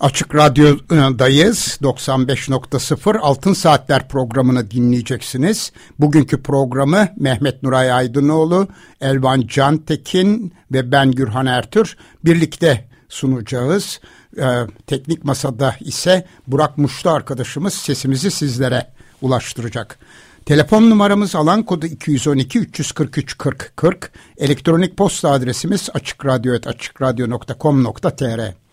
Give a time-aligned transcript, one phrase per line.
[0.00, 1.78] Açık Radyo'dayız.
[1.82, 5.72] 95.0 Altın Saatler programını dinleyeceksiniz.
[5.98, 8.68] Bugünkü programı Mehmet Nuray Aydınoğlu,
[9.00, 14.00] Elvan Cantekin ve ben Gürhan Ertür birlikte sunacağız.
[14.38, 14.42] Ee,
[14.86, 18.86] teknik masada ise Burak Muşlu arkadaşımız sesimizi sizlere
[19.22, 19.98] ulaştıracak.
[20.46, 24.12] Telefon numaramız alan kodu 212 343 40 40.
[24.38, 28.65] Elektronik posta adresimiz açıkradyo.com.tr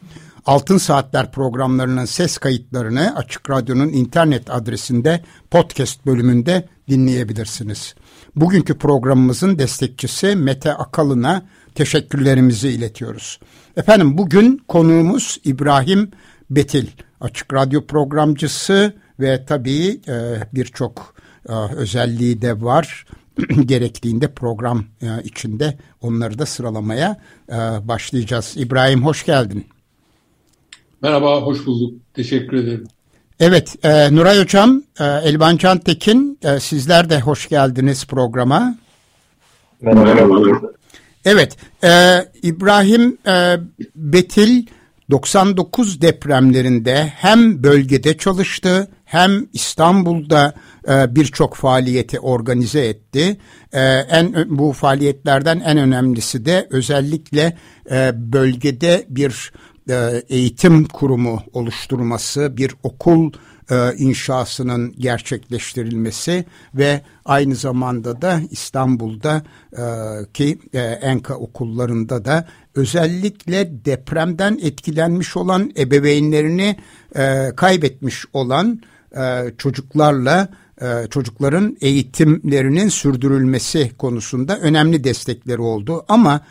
[0.46, 7.96] Altın Saatler programlarının ses kayıtlarını Açık Radyo'nun internet adresinde podcast bölümünde dinleyebilirsiniz.
[8.36, 13.40] Bugünkü programımızın destekçisi Mete Akalın'a teşekkürlerimizi iletiyoruz.
[13.78, 16.12] Efendim bugün konuğumuz İbrahim
[16.50, 16.88] Betil,
[17.22, 20.14] Açık Radyo programcısı ve tabii e,
[20.54, 21.16] birçok
[21.50, 23.06] e, özelliği de var.
[23.66, 28.54] Gerektiğinde program e, içinde onları da sıralamaya e, başlayacağız.
[28.58, 29.73] İbrahim hoş geldin.
[31.04, 31.94] Merhaba, hoş bulduk.
[32.14, 32.88] Teşekkür ederim.
[33.40, 38.78] Evet, e, Nuray Hocam, e, Elvan Tekin, e, sizler de hoş geldiniz programa.
[39.82, 40.40] Merhaba.
[41.26, 43.58] Evet, e, İbrahim e,
[43.96, 44.66] Betil
[45.12, 50.54] 99 depremlerinde hem bölgede çalıştı hem İstanbul'da
[50.88, 53.38] e, birçok faaliyeti organize etti.
[53.74, 57.58] E, en bu faaliyetlerden en önemlisi de özellikle
[57.92, 59.52] e, bölgede bir
[59.90, 63.32] e, eğitim kurumu oluşturması, bir okul
[63.72, 66.46] e, inşasının gerçekleştirilmesi
[66.76, 69.84] ve aynı zamanda da İstanbul'da e,
[70.34, 70.60] ki
[71.02, 76.78] Enka okullarında da özellikle depremden etkilenmiş olan ebeveynlerini
[77.56, 78.82] kaybetmiş olan
[79.58, 80.50] çocuklarla
[81.10, 86.06] çocukların eğitimlerinin sürdürülmesi konusunda önemli destekleri oldu.
[86.08, 86.42] Ama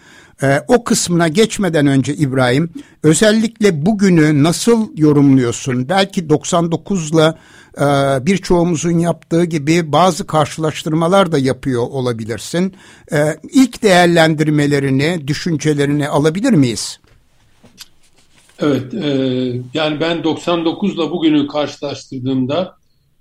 [0.42, 2.70] ee, o kısmına geçmeden önce İbrahim
[3.03, 5.88] özellikle bugünü nasıl yorumluyorsun?
[5.88, 7.38] Belki 99'la
[7.78, 7.86] e,
[8.26, 12.75] birçoğumuzun yaptığı gibi bazı karşılaştırmalar da yapıyor olabilirsin.
[13.12, 13.19] E,
[13.52, 17.00] ilk değerlendirmelerini, düşüncelerini alabilir miyiz?
[18.58, 19.08] Evet, e,
[19.75, 22.76] yani ben 99'la bugünü karşılaştırdığımda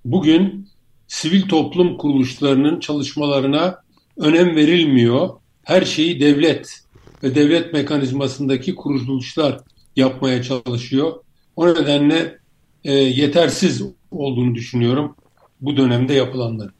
[0.06, 0.68] bugün
[1.08, 3.82] sivil toplum kuruluşlarının çalışmalarına
[4.18, 5.30] önem verilmiyor.
[5.64, 6.81] Her şeyi devlet
[7.24, 9.60] ve devlet mekanizmasındaki kuruluşlar
[9.96, 11.14] yapmaya çalışıyor.
[11.56, 12.40] O nedenle
[12.84, 15.16] e, yetersiz olduğunu düşünüyorum
[15.62, 16.74] bu dönemde yapılanların.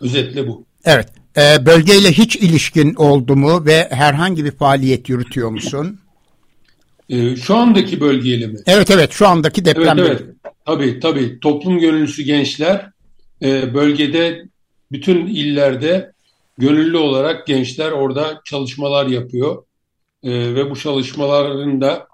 [0.00, 0.64] Özetle bu.
[0.84, 1.08] Evet.
[1.36, 6.00] E, bölgeyle hiç ilişkin oldu mu ve herhangi bir faaliyet yürütüyor musun?
[7.08, 8.58] E, şu andaki bölgeyle mi?
[8.66, 9.98] Evet evet şu andaki deprem.
[9.98, 10.54] Evet evet.
[10.66, 11.40] Tabii tabii.
[11.40, 12.90] Toplum gönüllüsü gençler
[13.42, 14.44] e, bölgede
[14.92, 16.12] bütün illerde
[16.58, 19.62] gönüllü olarak gençler orada çalışmalar yapıyor
[20.22, 22.08] e, ve bu çalışmaların da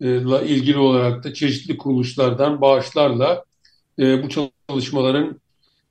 [0.00, 0.06] e,
[0.46, 3.44] ilgili olarak da çeşitli kuruluşlardan bağışlarla
[3.98, 4.28] e, bu
[4.68, 5.40] çalışmaların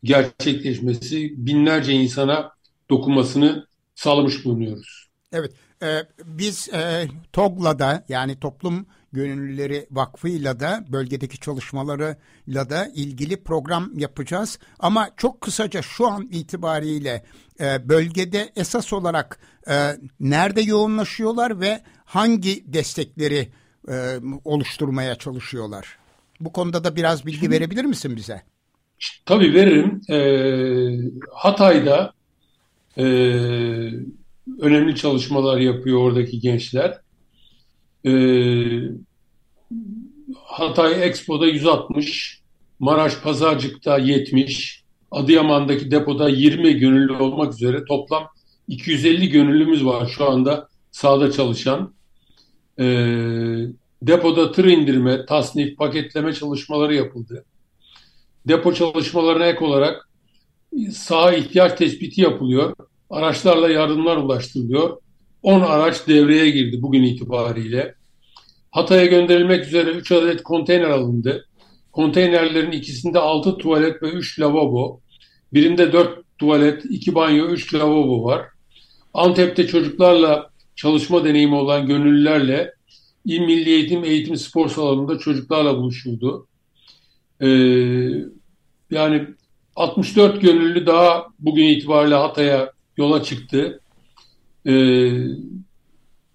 [0.03, 2.51] gerçekleşmesi binlerce insana
[2.89, 5.09] dokunmasını sağlamış bulunuyoruz.
[5.31, 5.51] Evet,
[5.83, 5.88] e,
[6.25, 7.79] biz e, TOG'la
[8.09, 14.59] yani Toplum Gönüllüleri Vakfı'yla da bölgedeki çalışmalarıyla da ilgili program yapacağız.
[14.79, 17.23] Ama çok kısaca şu an itibariyle
[17.59, 19.39] e, bölgede esas olarak
[19.69, 19.73] e,
[20.19, 23.51] nerede yoğunlaşıyorlar ve hangi destekleri
[23.89, 23.94] e,
[24.45, 25.97] oluşturmaya çalışıyorlar?
[26.39, 28.41] Bu konuda da biraz bilgi Şimdi, verebilir misin bize?
[29.25, 30.02] Tabii veririm.
[30.09, 30.17] E,
[31.34, 32.13] Hatay'da
[32.97, 33.03] e,
[34.61, 37.02] önemli çalışmalar yapıyor oradaki gençler.
[38.05, 38.11] E,
[40.35, 42.41] Hatay Expo'da 160,
[42.79, 48.27] Maraş Pazarcık'ta 70, Adıyaman'daki depoda 20 gönüllü olmak üzere toplam
[48.67, 51.93] 250 gönüllümüz var şu anda sahada çalışan.
[52.79, 52.85] E,
[54.01, 57.45] depoda tır indirme, tasnif, paketleme çalışmaları yapıldı.
[58.47, 60.09] Depo çalışmalarına ek olarak
[60.91, 62.75] saha ihtiyaç tespiti yapılıyor.
[63.09, 64.97] Araçlarla yardımlar ulaştırılıyor.
[65.43, 67.96] 10 araç devreye girdi bugün itibariyle.
[68.72, 71.47] Hatay'a gönderilmek üzere 3 adet konteyner alındı.
[71.91, 75.02] Konteynerlerin ikisinde 6 tuvalet ve 3 lavabo,
[75.53, 78.46] birinde 4 tuvalet, iki banyo, üç lavabo var.
[79.14, 82.73] Antep'te çocuklarla çalışma deneyimi olan gönüllülerle
[83.26, 86.47] İl Milli Eğitim Eğitim Spor Salonu'nda çocuklarla buluşuldu.
[87.41, 87.47] Ee,
[88.91, 89.28] yani
[89.76, 93.80] 64 gönüllü daha bugün itibariyle Hatay'a yola çıktı.
[94.67, 94.72] Ee,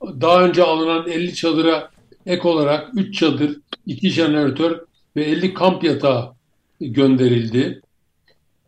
[0.02, 1.90] daha önce alınan 50 çadıra
[2.26, 4.80] ek olarak 3 çadır, 2 jeneratör
[5.16, 6.34] ve 50 kamp yatağı
[6.80, 7.80] gönderildi.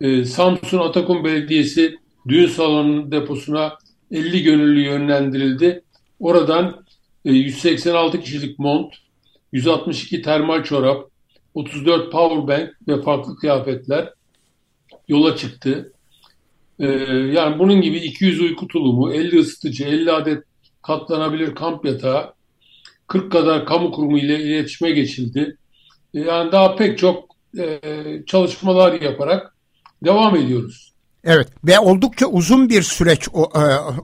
[0.00, 3.78] Ee, Samsun Atakum Belediyesi düğün salonunun deposuna
[4.10, 5.82] 50 gönüllü yönlendirildi.
[6.20, 6.84] Oradan
[7.25, 8.94] 186 e, kişilik mont,
[9.52, 11.10] 162 termal çorap,
[11.55, 14.12] 34 powerbank ve farklı kıyafetler
[15.08, 15.93] yola çıktı.
[16.80, 16.86] Ee,
[17.32, 20.44] yani bunun gibi 200 uyku tulumu, 50 ısıtıcı, 50 adet
[20.82, 22.34] katlanabilir kamp yatağı,
[23.06, 25.56] 40 kadar kamu kurumu ile iletişime geçildi.
[26.14, 27.80] Ee, yani daha pek çok e,
[28.26, 29.56] çalışmalar yaparak
[30.04, 30.92] devam ediyoruz.
[31.25, 33.32] Evet ve oldukça uzun bir süreç e,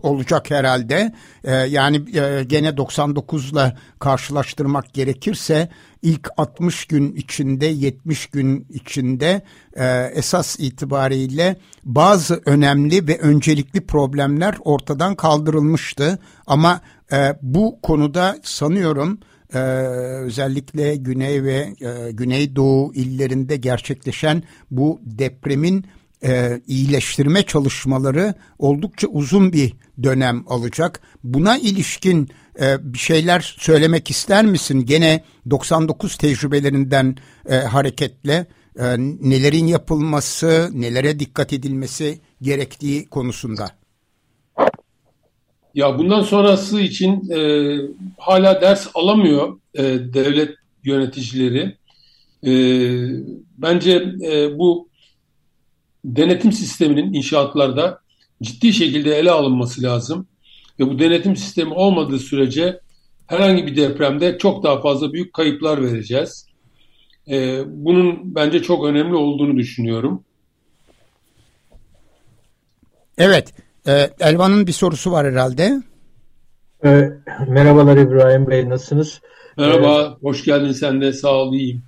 [0.03, 1.13] olacak herhalde.
[1.45, 5.69] E, yani e, gene 99 ile karşılaştırmak gerekirse
[6.03, 9.43] ilk 60 gün içinde 70 gün içinde
[10.15, 16.19] esas itibariyle bazı önemli ve öncelikli problemler ortadan kaldırılmıştı.
[16.47, 16.81] Ama
[17.43, 19.19] bu konuda sanıyorum
[20.25, 21.75] özellikle güney ve
[22.11, 25.87] güneydoğu illerinde gerçekleşen bu depremin
[26.25, 29.73] e, iyileştirme çalışmaları oldukça uzun bir
[30.03, 31.01] dönem alacak.
[31.25, 32.29] Buna ilişkin
[32.61, 34.87] e, bir şeyler söylemek ister misin?
[34.87, 37.17] Gene 99 tecrübelerinden
[37.49, 38.47] e, hareketle
[38.79, 38.85] e,
[39.21, 43.71] nelerin yapılması, nelere dikkat edilmesi gerektiği konusunda.
[45.75, 47.41] Ya bundan sonrası için e,
[48.19, 49.83] hala ders alamıyor e,
[50.15, 50.55] devlet
[50.85, 51.77] yöneticileri.
[52.47, 52.53] E,
[53.59, 54.89] bence e, bu
[56.05, 57.99] denetim sisteminin inşaatlarda
[58.43, 60.27] ciddi şekilde ele alınması lazım.
[60.81, 62.81] Ve bu denetim sistemi olmadığı sürece
[63.27, 66.47] herhangi bir depremde çok daha fazla büyük kayıplar vereceğiz.
[67.31, 70.25] Ee, bunun bence çok önemli olduğunu düşünüyorum.
[73.19, 73.55] Evet,
[73.87, 75.83] e, Elvan'ın bir sorusu var herhalde.
[76.85, 77.11] E,
[77.49, 79.21] merhabalar İbrahim Bey, nasılsınız?
[79.59, 81.83] Merhaba, e, hoş geldin sen de, sağ ol, iyiyim.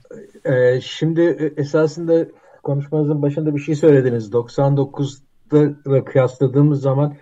[0.45, 2.27] E, şimdi e, esasında
[2.67, 4.31] konuşmanızın başında bir şey söylediniz.
[4.33, 7.17] 99'da kıyasladığımız zaman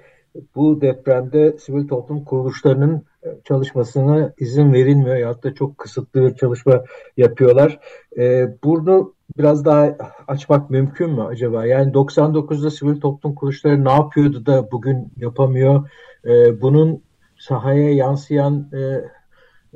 [0.54, 6.84] bu depremde sivil toplum kuruluşlarının e, çalışmasına izin verilmiyor ya da çok kısıtlı bir çalışma
[7.16, 7.78] yapıyorlar.
[8.18, 9.96] Ee, bunu biraz daha
[10.26, 11.66] açmak mümkün mü acaba?
[11.66, 15.90] Yani 99'da sivil toplum kuruluşları ne yapıyordu da bugün yapamıyor?
[16.24, 17.02] Ee, bunun
[17.38, 19.04] sahaya yansıyan e,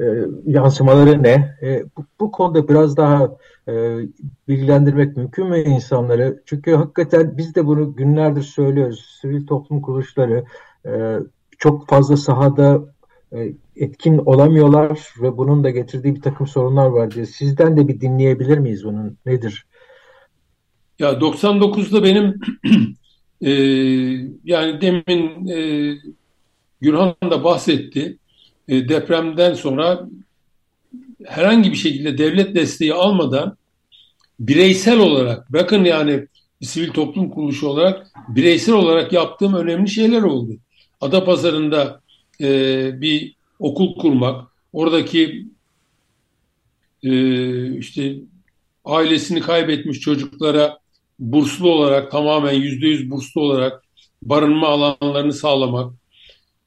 [0.00, 0.05] e,
[0.47, 1.56] yansımaları ne?
[1.62, 3.37] E, bu, bu konuda biraz daha
[3.69, 3.99] e,
[4.49, 6.43] bilgilendirmek mümkün mü insanları?
[6.47, 9.19] Çünkü hakikaten biz de bunu günlerdir söylüyoruz.
[9.21, 10.45] Sivil toplum kuruluşları
[10.87, 11.19] e,
[11.59, 12.95] çok fazla sahada
[13.33, 17.27] e, etkin olamıyorlar ve bunun da getirdiği bir takım sorunlar var diye.
[17.27, 19.19] Sizden de bir dinleyebilir miyiz bunun?
[19.27, 19.67] Nedir?
[20.99, 22.35] Ya 99'da benim
[23.41, 23.51] e,
[24.44, 25.94] yani demin e,
[26.81, 28.19] Gürhan da bahsetti.
[28.69, 30.09] E, depremden sonra
[31.26, 33.56] herhangi bir şekilde devlet desteği almadan
[34.41, 36.27] bireysel olarak bakın yani
[36.60, 40.53] bir sivil toplum kuruluşu olarak bireysel olarak yaptığım önemli şeyler oldu.
[41.01, 42.01] Adapazarı'nda
[42.41, 45.46] e, bir okul kurmak, oradaki
[47.03, 48.15] e, işte
[48.84, 50.79] ailesini kaybetmiş çocuklara
[51.19, 53.82] burslu olarak tamamen yüzde yüz burslu olarak
[54.22, 55.93] barınma alanlarını sağlamak,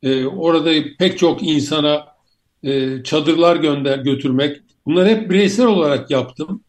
[0.03, 2.07] e, orada pek çok insana
[2.63, 6.63] e, çadırlar gönder götürmek bunları hep bireysel olarak yaptım.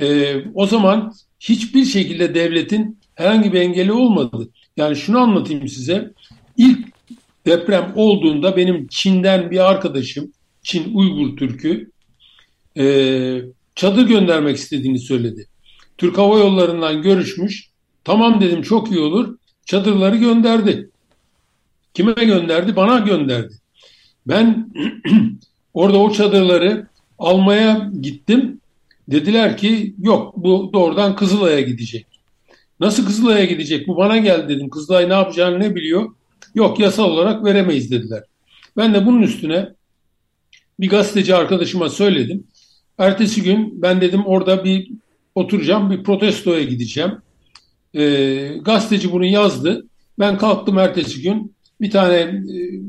[0.00, 4.48] E, o zaman hiçbir şekilde devletin herhangi bir engeli olmadı.
[4.76, 6.12] Yani şunu anlatayım size.
[6.56, 6.78] İlk
[7.46, 11.90] deprem olduğunda benim Çin'den bir arkadaşım, Çin Uygur Türk'ü
[12.78, 12.84] e,
[13.74, 15.46] çadır göndermek istediğini söyledi.
[15.98, 17.70] Türk Hava Yolları'ndan görüşmüş.
[18.04, 19.36] Tamam dedim çok iyi olur.
[19.66, 20.89] Çadırları gönderdi.
[21.94, 22.76] Kime gönderdi?
[22.76, 23.54] Bana gönderdi.
[24.26, 24.72] Ben
[25.74, 26.86] orada o çadırları
[27.18, 28.60] almaya gittim.
[29.08, 32.06] Dediler ki yok bu doğrudan Kızılay'a gidecek.
[32.80, 33.88] Nasıl Kızılay'a gidecek?
[33.88, 34.70] Bu bana geldi dedim.
[34.70, 36.10] Kızılay ne yapacağını ne biliyor?
[36.54, 38.22] Yok yasal olarak veremeyiz dediler.
[38.76, 39.68] Ben de bunun üstüne
[40.80, 42.44] bir gazeteci arkadaşıma söyledim.
[42.98, 44.90] Ertesi gün ben dedim orada bir
[45.34, 47.12] oturacağım, bir protestoya gideceğim.
[47.94, 48.02] E,
[48.62, 49.86] gazeteci bunu yazdı.
[50.18, 52.80] Ben kalktım ertesi gün bir tane e,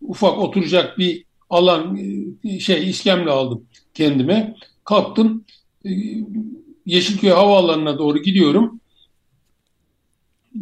[0.00, 1.98] ufak oturacak bir alan
[2.44, 3.64] e, şey iskemle aldım
[3.94, 4.54] kendime.
[4.84, 5.44] Kalktım
[5.84, 5.90] e,
[6.86, 8.80] Yeşilköy Havaalanı'na doğru gidiyorum.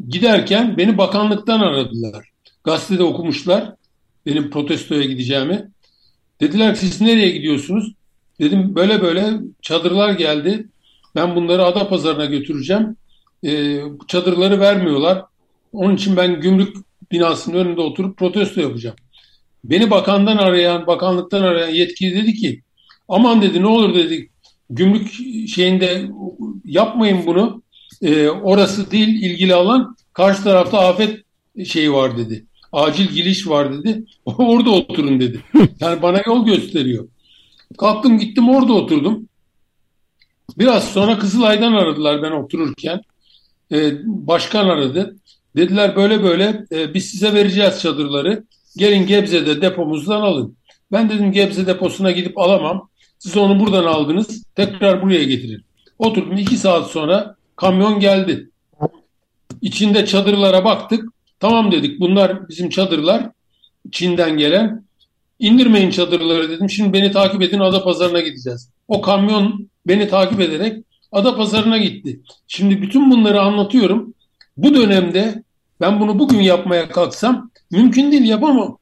[0.09, 2.29] giderken beni bakanlıktan aradılar.
[2.65, 3.75] Gazetede okumuşlar
[4.27, 5.71] benim protestoya gideceğimi.
[6.41, 7.95] Dediler siz nereye gidiyorsunuz?
[8.41, 10.69] Dedim böyle böyle çadırlar geldi.
[11.15, 12.97] Ben bunları ada pazarına götüreceğim.
[13.45, 15.25] Ee, çadırları vermiyorlar.
[15.73, 16.77] Onun için ben gümrük
[17.13, 18.97] binasının önünde oturup protesto yapacağım.
[19.65, 22.63] Beni bakandan arayan, bakanlıktan arayan yetkili dedi ki
[23.09, 24.31] aman dedi ne olur dedi
[24.71, 25.13] gümrük
[25.49, 26.11] şeyinde
[26.65, 27.63] yapmayın bunu.
[28.03, 31.25] Ee, orası değil ilgili alan karşı tarafta afet
[31.67, 32.47] şeyi var dedi.
[32.73, 34.05] Acil giriş var dedi.
[34.27, 35.41] Orada oturun dedi.
[35.81, 37.09] Yani bana yol gösteriyor.
[37.79, 39.29] Kalktım gittim orada oturdum.
[40.59, 43.01] Biraz sonra Kızılay'dan aradılar ben otururken.
[43.73, 45.17] Ee, başkan aradı.
[45.57, 48.45] Dediler böyle böyle e, biz size vereceğiz çadırları.
[48.77, 50.57] Gelin Gebze'de depomuzdan alın.
[50.93, 52.89] Ben dedim Gebze deposuna gidip alamam.
[53.19, 54.43] Siz onu buradan aldınız.
[54.55, 55.63] Tekrar buraya getirin.
[55.99, 58.51] Oturdum iki saat sonra kamyon geldi.
[59.63, 61.05] İçinde çadırlara baktık.
[61.41, 63.31] Tamam dedik bunlar bizim çadırlar.
[63.93, 64.85] Çin'den gelen.
[65.39, 66.71] İndirmeyin çadırları dedim.
[66.71, 68.71] Şimdi beni takip edin Adapazarı'na gideceğiz.
[68.89, 72.21] O kamyon beni takip ederek Adapazarı'na gitti.
[72.49, 74.15] Şimdi bütün bunları anlatıyorum.
[74.57, 75.43] Bu dönemde
[75.81, 78.79] ben bunu bugün yapmaya kalksam mümkün değil yapamam.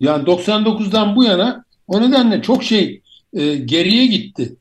[0.00, 3.00] Yani 99'dan bu yana o nedenle çok şey
[3.32, 4.56] e, geriye gitti.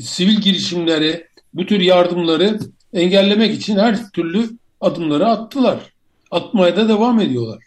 [0.00, 2.58] Sivil girişimleri, bu tür yardımları
[2.92, 5.92] engellemek için her türlü adımları attılar.
[6.30, 7.64] Atmaya da devam ediyorlar.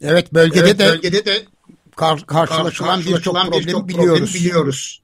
[0.00, 1.44] Evet bölgede evet, de bölgede de
[1.96, 4.34] kar, karşılaşılan birçok bir problemi bir biliyoruz.
[4.34, 5.02] biliyoruz.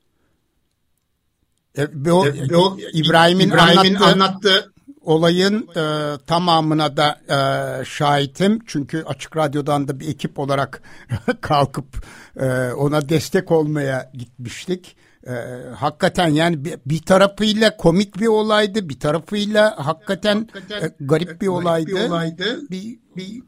[1.79, 4.72] E, bu, e, bu İbrahim'in İbrahim anlattığı, anlattığı
[5.05, 8.59] olayın e, tamamına da e, şahitim.
[8.67, 10.83] Çünkü Açık Radyo'dan da bir ekip olarak
[11.41, 12.07] kalkıp
[12.41, 14.97] e, ona destek olmaya gitmiştik.
[15.27, 15.33] E,
[15.77, 21.49] hakikaten yani bir, bir tarafıyla komik bir olaydı, bir tarafıyla hakikaten, hakikaten e, garip bir
[21.49, 21.87] olaydı.
[21.87, 22.71] Bir, olaydı.
[22.71, 23.43] bir, bir,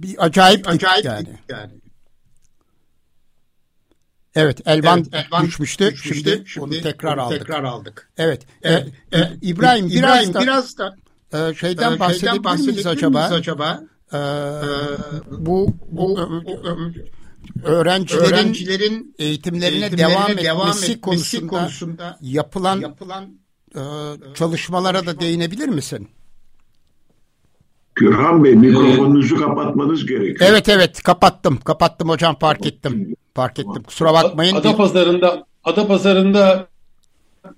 [0.00, 1.28] bir acayip, acayip yani.
[1.48, 1.85] yani.
[4.36, 5.92] Evet Elvan, evet, Elvan düşmüştü.
[5.92, 6.30] düşmüştü.
[6.30, 7.38] Şimdi, Şimdi onu tekrar onu aldık.
[7.38, 8.10] Tekrar aldık.
[8.18, 8.46] Evet.
[8.62, 8.86] evet.
[9.12, 10.96] E, e, İbrahim, İbrahim biraz da, biraz da
[11.32, 13.18] e, şeyden, e, bahsedebilir, bahsedebilir miyiz acaba?
[13.18, 13.82] Miyiz acaba?
[14.12, 14.18] E,
[15.30, 16.20] bu, bu
[17.64, 23.38] öğrencilerin, öğrencilerin eğitimlerine, eğitimlerine devam, etmesi, devam etmesi konusunda, konusunda yapılan, yapılan
[23.74, 23.82] e,
[24.34, 26.08] çalışmalara da değinebilir misin?
[27.94, 30.50] Gürhan Bey mikrofonunuzu kapatmanız gerekiyor.
[30.50, 31.58] Evet evet kapattım.
[31.64, 33.16] Kapattım hocam fark ettim.
[33.36, 33.82] Fark ettim.
[33.82, 34.56] Kusura bakmayın.
[34.56, 36.68] Ada pazarında Ada pazarında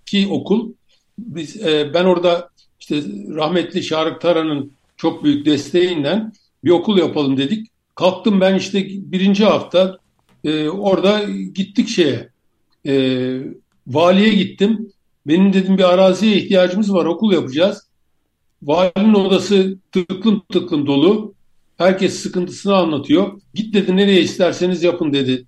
[0.06, 0.72] ki okul
[1.18, 2.48] biz e, ben orada
[2.80, 3.02] işte
[3.34, 6.32] rahmetli Şarık Taran'ın çok büyük desteğinden
[6.64, 7.66] bir okul yapalım dedik.
[7.94, 9.98] Kalktım ben işte birinci hafta
[10.44, 11.22] e, orada
[11.54, 12.28] gittik şeye
[12.86, 12.94] e,
[13.86, 14.92] valiye gittim.
[15.26, 17.86] Benim dedim bir araziye ihtiyacımız var okul yapacağız.
[18.62, 21.34] Valinin odası tıklım tıklım dolu.
[21.76, 23.40] Herkes sıkıntısını anlatıyor.
[23.54, 25.46] Git dedi nereye isterseniz yapın dedi.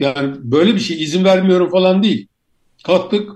[0.00, 2.26] Yani böyle bir şey izin vermiyorum falan değil.
[2.84, 3.30] Kalktık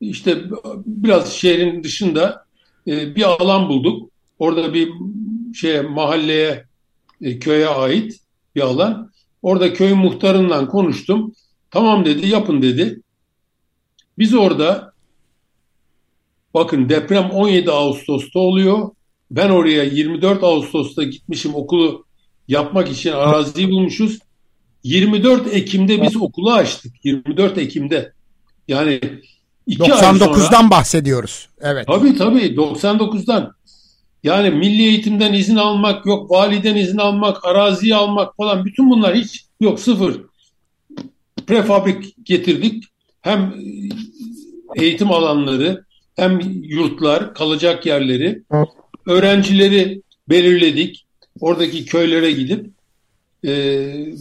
[0.00, 0.44] işte
[0.86, 2.44] biraz şehrin dışında
[2.86, 4.10] e, bir alan bulduk.
[4.38, 4.92] Orada bir
[5.54, 6.64] şeye mahalleye
[7.22, 8.20] e, köye ait
[8.54, 9.10] bir alan.
[9.42, 11.32] Orada köy muhtarından konuştum.
[11.70, 13.02] Tamam dedi yapın dedi.
[14.18, 14.92] Biz orada
[16.54, 18.90] bakın deprem 17 Ağustos'ta oluyor.
[19.30, 22.04] Ben oraya 24 Ağustos'ta gitmişim okulu
[22.48, 24.18] yapmak için araziyi bulmuşuz.
[24.82, 27.04] 24 Ekim'de biz okulu açtık.
[27.04, 28.12] 24 Ekim'de.
[28.68, 29.00] Yani
[29.68, 31.48] 99'dan sonra, bahsediyoruz.
[31.60, 31.86] Evet.
[31.86, 33.52] Tabii tabii 99'dan.
[34.22, 39.44] Yani milli eğitimden izin almak yok, validen izin almak, araziyi almak falan bütün bunlar hiç
[39.60, 40.20] yok sıfır.
[41.46, 42.84] Prefabrik getirdik.
[43.20, 43.54] Hem
[44.76, 45.84] eğitim alanları
[46.16, 48.42] hem yurtlar, kalacak yerleri,
[49.06, 51.06] öğrencileri belirledik.
[51.40, 52.70] Oradaki köylere gidip
[53.44, 53.52] e,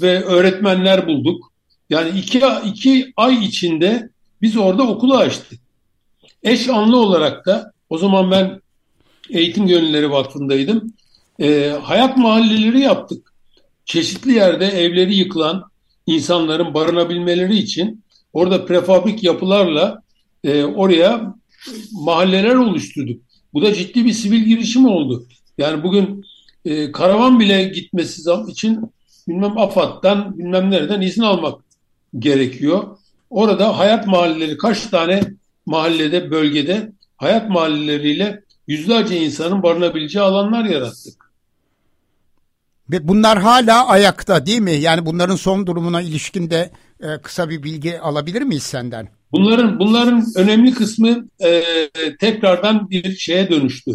[0.01, 1.51] ve öğretmenler bulduk.
[1.89, 4.09] Yani iki, iki ay içinde
[4.41, 5.59] biz orada okulu açtık.
[6.43, 8.61] Eş anlı olarak da o zaman ben
[9.29, 10.93] Eğitim Gönülleri Vakfı'ndaydım.
[11.39, 13.33] E, hayat mahalleleri yaptık.
[13.85, 15.63] Çeşitli yerde evleri yıkılan
[16.07, 20.01] insanların barınabilmeleri için orada prefabrik yapılarla
[20.43, 21.35] e, oraya
[21.91, 23.21] mahalleler oluşturduk.
[23.53, 25.27] Bu da ciddi bir sivil girişim oldu.
[25.57, 26.25] Yani bugün
[26.65, 28.91] e, karavan bile gitmesi için
[29.27, 31.61] bilmem AFAD'dan bilmem nereden izin almak
[32.19, 32.97] gerekiyor.
[33.29, 35.21] Orada hayat mahalleleri kaç tane
[35.65, 41.27] mahallede, bölgede hayat mahalleleriyle yüzlerce insanın barınabileceği alanlar yarattık.
[42.91, 44.71] Ve bunlar hala ayakta değil mi?
[44.71, 49.09] Yani bunların son durumuna ilişkin de e, kısa bir bilgi alabilir miyiz senden?
[49.31, 51.63] Bunların bunların önemli kısmı e,
[52.19, 53.91] tekrardan bir şeye dönüştü.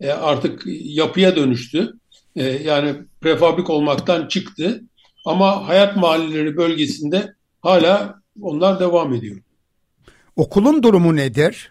[0.00, 1.92] E, artık yapıya dönüştü.
[2.36, 4.82] E, yani prefabrik olmaktan çıktı.
[5.24, 9.40] Ama hayat mahalleleri bölgesinde hala onlar devam ediyor.
[10.36, 11.70] Okulun durumu nedir?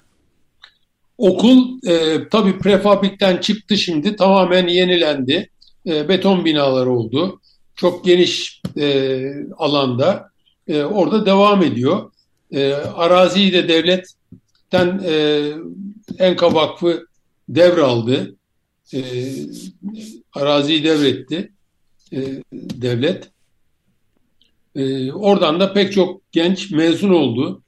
[1.17, 5.49] Okul e, tabii prefabrikten çıktı şimdi tamamen yenilendi.
[5.87, 7.41] E, beton binalar oldu.
[7.75, 9.21] Çok geniş e,
[9.57, 10.29] alanda
[10.67, 12.11] e, orada devam ediyor.
[12.51, 15.43] E, araziyi de devletten e,
[16.19, 17.05] Enka Vakfı
[17.49, 18.35] devraldı.
[18.93, 18.99] E,
[20.33, 21.51] araziyi devretti
[22.13, 23.29] e, devlet.
[24.75, 27.61] E, oradan da pek çok genç mezun oldu.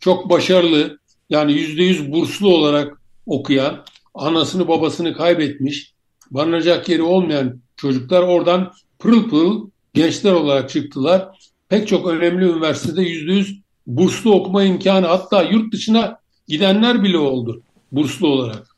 [0.00, 0.98] Çok başarılı,
[1.30, 5.92] yani yüzde yüz burslu olarak okuyan, anasını babasını kaybetmiş,
[6.30, 11.50] barınacak yeri olmayan çocuklar oradan pırıl pırıl gençler olarak çıktılar.
[11.68, 16.18] Pek çok önemli üniversitede yüzde yüz burslu okuma imkanı hatta yurt dışına
[16.48, 18.75] gidenler bile oldu burslu olarak.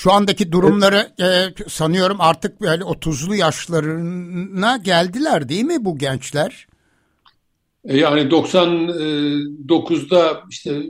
[0.00, 1.60] Şu andaki durumları evet.
[1.60, 6.66] e, sanıyorum artık böyle 30'lu yaşlarına geldiler değil mi bu gençler?
[7.84, 10.82] E, yani 99'da işte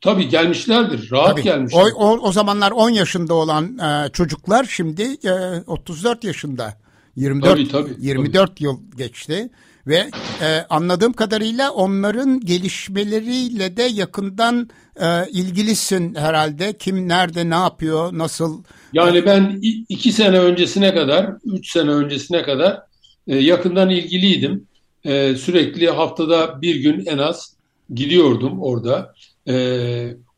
[0.00, 1.10] tabii gelmişlerdir.
[1.10, 1.42] Rahat tabii.
[1.42, 1.80] gelmişler.
[1.80, 5.32] O, o, o zamanlar 10 yaşında olan e, çocuklar şimdi e,
[5.66, 6.74] 34 yaşında.
[7.16, 8.64] 24 tabii, tabii, 24 tabii.
[8.64, 9.50] yıl geçti
[9.88, 10.10] ve
[10.42, 16.72] e, anladığım kadarıyla onların gelişmeleriyle de yakından e, ilgilisin herhalde.
[16.78, 18.62] Kim nerede ne yapıyor, nasıl?
[18.92, 22.80] Yani ben iki sene öncesine kadar, üç sene öncesine kadar
[23.26, 24.66] e, yakından ilgiliydim.
[25.04, 27.56] E, sürekli haftada bir gün en az
[27.94, 29.14] gidiyordum orada.
[29.48, 29.54] E,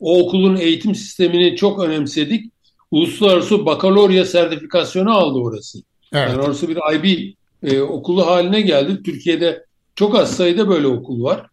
[0.00, 2.52] o okulun eğitim sistemini çok önemsedik.
[2.90, 5.78] Uluslararası bakalorya sertifikasyonu aldı orası.
[6.12, 6.28] Evet.
[6.28, 9.02] Yani orası bir IB e, okulu haline geldi.
[9.02, 9.64] Türkiye'de
[9.94, 11.46] çok az sayıda böyle okul var.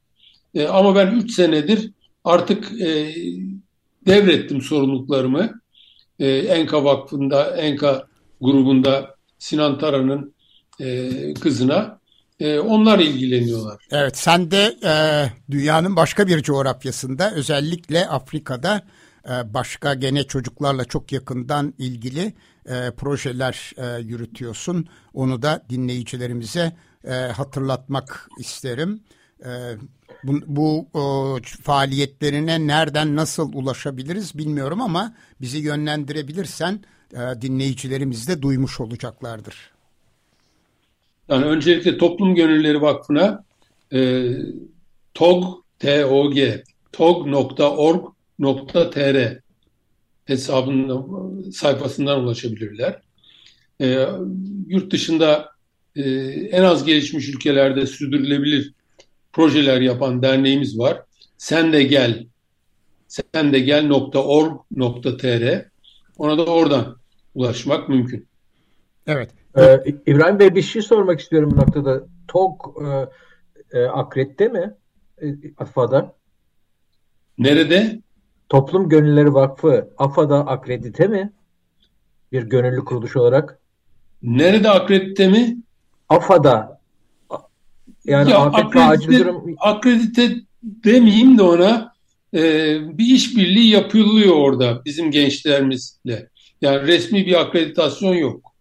[0.55, 1.91] E, ama ben 3 senedir
[2.23, 3.15] artık e,
[4.07, 5.61] devrettim sorumluluklarımı.
[6.20, 8.07] E, Enka Vakfı'nda, Enka
[8.41, 10.33] grubunda Sinan Tara'nın
[10.79, 11.98] e, kızına.
[12.39, 13.87] E, onlar ilgileniyorlar.
[13.91, 14.93] Evet, sen de e,
[15.51, 18.83] dünyanın başka bir coğrafyasında, özellikle Afrika'da
[19.25, 22.33] e, başka gene çocuklarla çok yakından ilgili
[22.68, 24.88] e, projeler e, yürütüyorsun.
[25.14, 26.74] Onu da dinleyicilerimize
[27.08, 29.01] e, hatırlatmak isterim.
[29.46, 29.50] E,
[30.24, 38.80] bu, bu o, faaliyetlerine nereden nasıl ulaşabiliriz bilmiyorum ama bizi yönlendirebilirsen e, dinleyicilerimiz de duymuş
[38.80, 39.56] olacaklardır.
[41.30, 43.44] Yani öncelikle Toplum Gönülleri Vakfı'na
[43.94, 44.32] e,
[45.14, 45.46] tog,
[45.80, 48.18] T-O-G, tog.org.tr
[50.27, 53.01] hesabının sayfasından ulaşabilirler.
[53.81, 54.07] E,
[54.68, 55.50] yurt dışında
[55.96, 58.74] e, en az gelişmiş ülkelerde sürdürülebilir
[59.33, 61.01] projeler yapan derneğimiz var.
[61.37, 62.27] Sen de gel
[63.07, 64.05] sen de gel.org.tr
[66.18, 66.98] ona da oradan
[67.35, 68.27] ulaşmak mümkün.
[69.07, 69.29] Evet.
[69.57, 72.07] Ee, İbrahim Bey bir şey sormak istiyorum bu noktada.
[72.27, 73.07] TOG e,
[73.79, 74.74] e, akredite mi?
[75.22, 75.25] E,
[75.57, 76.16] AFA'da.
[77.37, 78.01] Nerede?
[78.50, 81.33] Toplum Gönülleri Vakfı AFA'da akredite mi?
[82.31, 83.60] Bir gönüllü kuruluş olarak.
[84.24, 85.57] Nerede akredite mi?
[86.10, 86.81] AFA'da.
[88.05, 89.55] Yani ya, akredite, acil durum...
[89.60, 91.94] akredite demeyeyim de ona
[92.33, 92.40] e,
[92.98, 96.29] bir işbirliği yapılıyor orada bizim gençlerimizle.
[96.62, 98.53] Yani resmi bir akreditasyon yok.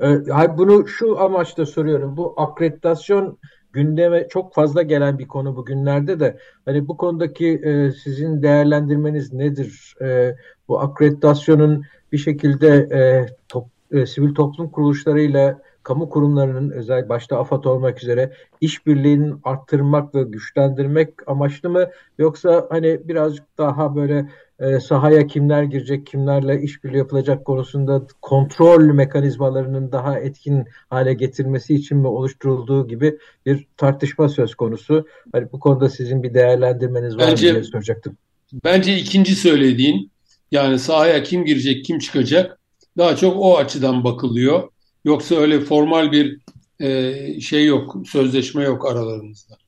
[0.00, 2.16] E, bunu şu amaçla soruyorum.
[2.16, 3.38] Bu akreditasyon
[3.72, 9.94] gündeme çok fazla gelen bir konu bugünlerde de hani bu konudaki e, sizin değerlendirmeniz nedir?
[10.02, 10.36] E,
[10.68, 11.82] bu akreditasyonun
[12.12, 18.32] bir şekilde e, top, e, sivil toplum kuruluşlarıyla kamu kurumlarının özel başta AFAD olmak üzere
[18.60, 24.28] işbirliğinin arttırmak ve güçlendirmek amaçlı mı yoksa hani birazcık daha böyle
[24.62, 31.98] e, sahaya kimler girecek, kimlerle işbirliği yapılacak konusunda kontrol mekanizmalarının daha etkin hale getirmesi için
[31.98, 35.06] mi oluşturulduğu gibi bir tartışma söz konusu.
[35.32, 38.16] Hani bu konuda sizin bir değerlendirmeniz var bence, mı diye soracaktım.
[38.64, 40.10] Bence ikinci söylediğin
[40.50, 42.58] yani sahaya kim girecek, kim çıkacak
[42.98, 44.68] daha çok o açıdan bakılıyor.
[45.04, 46.38] Yoksa öyle formal bir
[46.80, 49.61] e, şey yok, sözleşme yok aralarımızda.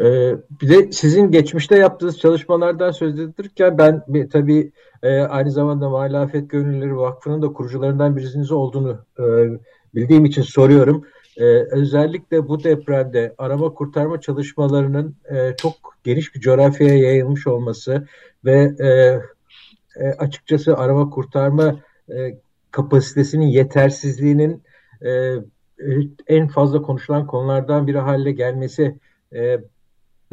[0.00, 5.88] Ee, bir de sizin geçmişte yaptığınız çalışmalardan söz edilirken ben bir, tabii e, aynı zamanda
[5.90, 9.24] Muhalefet Gönüllüleri Vakfı'nın da kurucularından birisiniz olduğunu e,
[9.94, 11.04] bildiğim için soruyorum.
[11.36, 18.06] E, özellikle bu depremde arama kurtarma çalışmalarının e, çok geniş bir coğrafyaya yayılmış olması
[18.44, 18.88] ve e,
[20.04, 22.38] e, açıkçası arama kurtarma e,
[22.70, 24.62] kapasitesinin yetersizliğinin
[25.02, 25.34] e,
[26.26, 28.98] en fazla konuşulan konulardan biri haline gelmesi
[29.34, 29.60] e,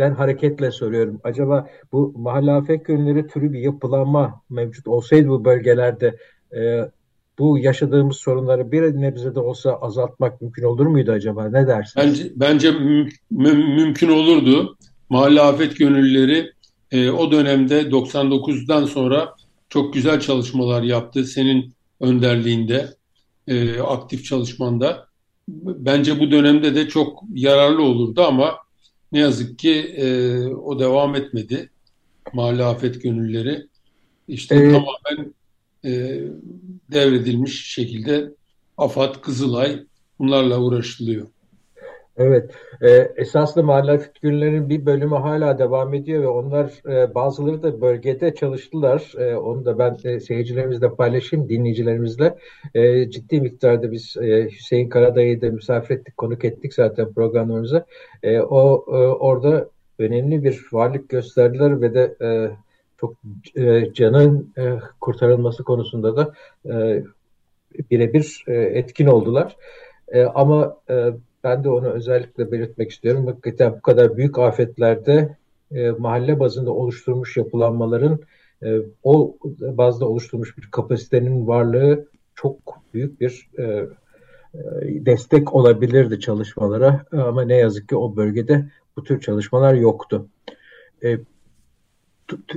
[0.10, 1.22] hareketle soruyorum.
[1.24, 6.18] Acaba bu mahalle afet gönülleri türü bir yapılanma mevcut olsaydı bu bölgelerde
[6.56, 6.92] e,
[7.40, 11.50] bu yaşadığımız sorunları bir nebze de olsa azaltmak mümkün olur muydu acaba?
[11.50, 12.08] Ne dersiniz?
[12.08, 13.10] Bence, bence müm,
[13.76, 14.78] mümkün olurdu.
[15.10, 16.52] Mahalle afet gönüllüleri
[16.92, 19.36] e, o dönemde 99'dan sonra
[19.70, 21.26] çok güzel çalışmalar yaptı.
[21.26, 22.90] Senin önderliğinde,
[23.48, 25.08] e, aktif çalışmanda.
[25.48, 28.56] Bence bu dönemde de çok yararlı olurdu ama
[29.12, 31.70] ne yazık ki e, o devam etmedi.
[32.34, 33.68] Mahalle afet gönülleri.
[34.28, 35.34] İşte ee, tamamen
[35.86, 36.22] e,
[36.92, 38.32] devredilmiş şekilde
[38.78, 39.84] AFAD, Kızılay
[40.20, 41.28] bunlarla uğraşılıyor.
[42.18, 47.82] Evet, e, esaslı mahalle figürlerinin bir bölümü hala devam ediyor ve onlar e, bazıları da
[47.82, 49.14] bölgede çalıştılar.
[49.18, 52.36] E, onu da ben e, seyircilerimizle paylaşayım, dinleyicilerimizle.
[52.74, 57.86] E, ciddi miktarda biz e, Hüseyin Karadayı'yı da misafir ettik, konuk ettik zaten programlarımıza.
[58.24, 59.70] E, o e, orada
[60.00, 62.52] önemli bir varlık gösterdiler ve de e,
[63.00, 63.14] çok
[63.56, 66.34] e, canın e, kurtarılması konusunda da
[66.66, 67.04] e,
[67.92, 69.56] birebir e, etkin oldular.
[70.08, 71.12] E, ama e,
[71.44, 73.28] ben de onu özellikle belirtmek istiyorum.
[73.28, 75.38] Hakikaten bu kadar büyük afetlerde
[75.72, 78.20] e, mahalle bazında oluşturmuş yapılanmaların
[78.64, 82.58] e, o bazda oluşturmuş bir kapasitenin varlığı çok
[82.94, 83.86] büyük bir e, e,
[85.06, 87.06] destek olabilirdi çalışmalara.
[87.12, 88.66] Ama ne yazık ki o bölgede
[88.98, 90.28] bu tür çalışmalar yoktu.
[91.04, 91.18] E,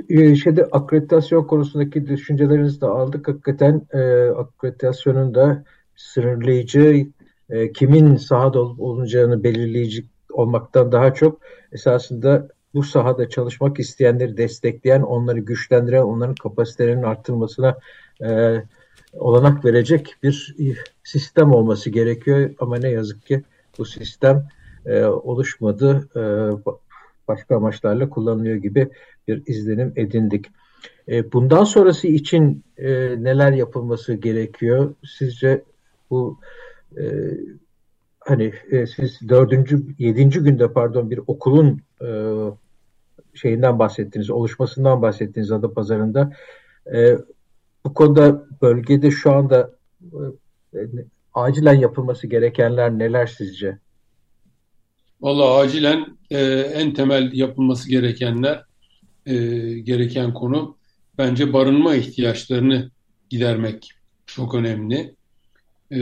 [0.09, 3.29] e şeyde akreditasyon konusundaki düşüncelerinizi de aldık.
[3.29, 5.65] Hakikaten e, akreditasyonun da
[5.97, 7.07] sınırlayıcı
[7.55, 11.41] e, kimin sahada olup olunacağını belirleyici olmaktan daha çok
[11.73, 17.79] esasında bu sahada çalışmak isteyenleri destekleyen, onları güçlendiren, onların kapasitelerinin arttırılmasına
[18.23, 18.57] e,
[19.13, 20.55] olanak verecek bir
[21.05, 22.51] sistem olması gerekiyor.
[22.59, 23.43] Ama ne yazık ki
[23.79, 24.49] bu sistem
[24.87, 26.09] e, oluşmadı.
[26.17, 26.23] E,
[27.29, 28.89] başka amaçlarla kullanılıyor gibi
[29.29, 30.47] bir izlenim edindik.
[31.09, 32.91] E, bundan sonrası için e,
[33.25, 34.95] neler yapılması gerekiyor?
[35.19, 35.63] Sizce
[36.11, 36.39] bu
[36.99, 37.05] e,
[38.21, 42.09] hani e, siz dördüncü, yedinci günde pardon bir okulun e,
[43.35, 46.33] şeyinden bahsettiniz, oluşmasından bahsettiniz Ada Pazarı'nda.
[46.95, 47.19] E,
[47.85, 49.71] bu konuda bölgede şu anda
[50.75, 50.79] e,
[51.35, 53.79] acilen yapılması gerekenler neler sizce?
[55.21, 56.41] Valla acilen e,
[56.75, 58.65] en temel yapılması gerekenler
[59.27, 59.35] e,
[59.79, 60.77] gereken konu
[61.19, 62.91] bence barınma ihtiyaçlarını
[63.31, 63.91] gidermek
[64.27, 65.15] çok önemli
[65.95, 66.01] e,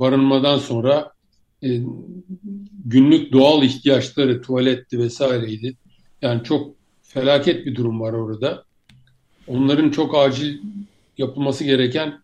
[0.00, 1.12] barınmadan sonra
[1.62, 1.80] e,
[2.84, 5.76] günlük doğal ihtiyaçları tuvaletti vesaireydi.
[6.22, 8.64] Yani çok felaket bir durum var orada.
[9.46, 10.58] Onların çok acil
[11.18, 12.22] yapılması gereken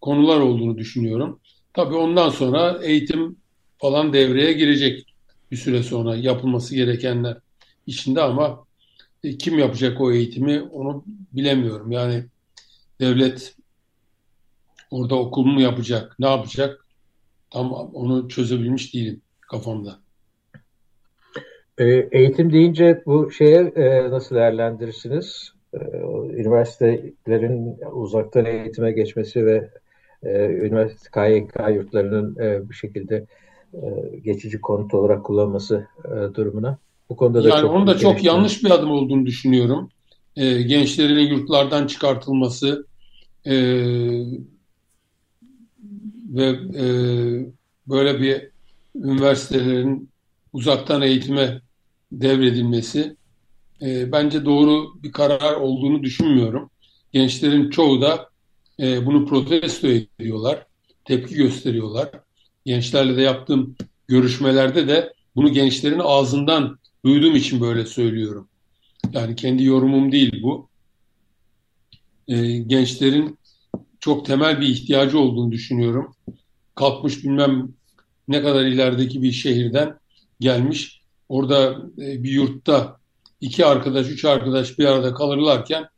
[0.00, 1.40] konular olduğunu düşünüyorum.
[1.74, 3.36] Tabii ondan sonra eğitim
[3.78, 5.14] falan devreye girecek
[5.50, 7.36] bir süre sonra yapılması gerekenler
[7.86, 8.64] içinde ama
[9.24, 11.92] e, kim yapacak o eğitimi onu bilemiyorum.
[11.92, 12.24] Yani
[13.00, 13.54] devlet
[14.90, 16.16] Orada okul mu yapacak?
[16.18, 16.86] Ne yapacak?
[17.50, 19.98] Tam onu çözebilmiş değilim kafamda.
[21.78, 25.52] E, eğitim deyince bu şeye e, nasıl değerlendirirsiniz?
[25.74, 25.78] E,
[26.32, 29.70] üniversitelerin uzaktan eğitime geçmesi ve
[30.48, 32.36] üniversite KYK yurtlarının
[32.70, 33.26] bir şekilde
[34.24, 35.86] geçici konut olarak kullanması
[36.34, 36.78] durumuna.
[37.10, 39.88] Bu konuda da yani çok onun da çok yanlış bir adım olduğunu düşünüyorum.
[40.36, 42.86] gençlerin yurtlardan çıkartılması,
[46.30, 46.84] ve e,
[47.88, 48.48] böyle bir
[48.94, 50.10] üniversitelerin
[50.52, 51.60] uzaktan eğitime
[52.12, 53.16] devredilmesi
[53.82, 56.70] e, bence doğru bir karar olduğunu düşünmüyorum.
[57.12, 58.28] Gençlerin çoğu da
[58.80, 60.66] e, bunu protesto ediyorlar,
[61.04, 62.10] tepki gösteriyorlar.
[62.64, 63.76] Gençlerle de yaptığım
[64.08, 68.48] görüşmelerde de bunu gençlerin ağzından duyduğum için böyle söylüyorum.
[69.12, 70.68] Yani kendi yorumum değil bu.
[72.28, 73.38] E, gençlerin
[74.00, 76.14] çok temel bir ihtiyacı olduğunu düşünüyorum.
[76.74, 77.68] Kalkmış bilmem
[78.28, 79.98] ne kadar ilerideki bir şehirden
[80.40, 81.02] gelmiş.
[81.28, 82.96] Orada e, bir yurtta
[83.40, 85.88] iki arkadaş, üç arkadaş bir arada kalırlarken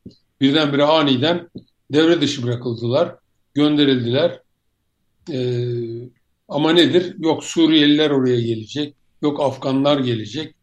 [0.41, 1.49] birdenbire aniden
[1.93, 3.17] devre dışı bırakıldılar,
[3.55, 4.41] gönderildiler.
[5.33, 6.09] Ee,
[6.49, 7.15] ama nedir?
[7.19, 10.55] Yok Suriyeliler oraya gelecek, yok Afganlar gelecek.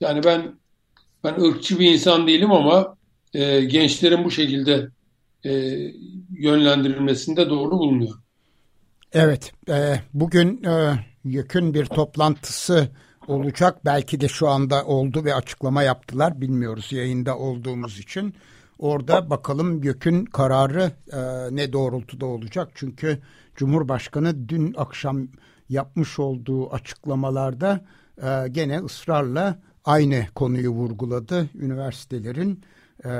[0.00, 0.54] Yani ben
[1.24, 2.96] ben ırkçı bir insan değilim ama
[3.34, 4.88] e, gençlerin bu şekilde
[5.44, 5.50] e,
[6.30, 8.14] yönlendirilmesinde doğru bulunuyor.
[9.12, 12.88] Evet, e, bugün e, YÖK'ün bir toplantısı
[13.28, 13.84] olacak.
[13.84, 16.40] Belki de şu anda oldu ve açıklama yaptılar.
[16.40, 18.34] Bilmiyoruz yayında olduğumuz için.
[18.78, 21.20] Orada bakalım YÖK'ün kararı e,
[21.56, 22.68] ne doğrultuda olacak.
[22.74, 23.18] Çünkü
[23.56, 25.28] Cumhurbaşkanı dün akşam
[25.68, 27.84] yapmış olduğu açıklamalarda
[28.22, 31.48] e, gene ısrarla aynı konuyu vurguladı.
[31.54, 32.62] Üniversitelerin
[33.04, 33.10] e,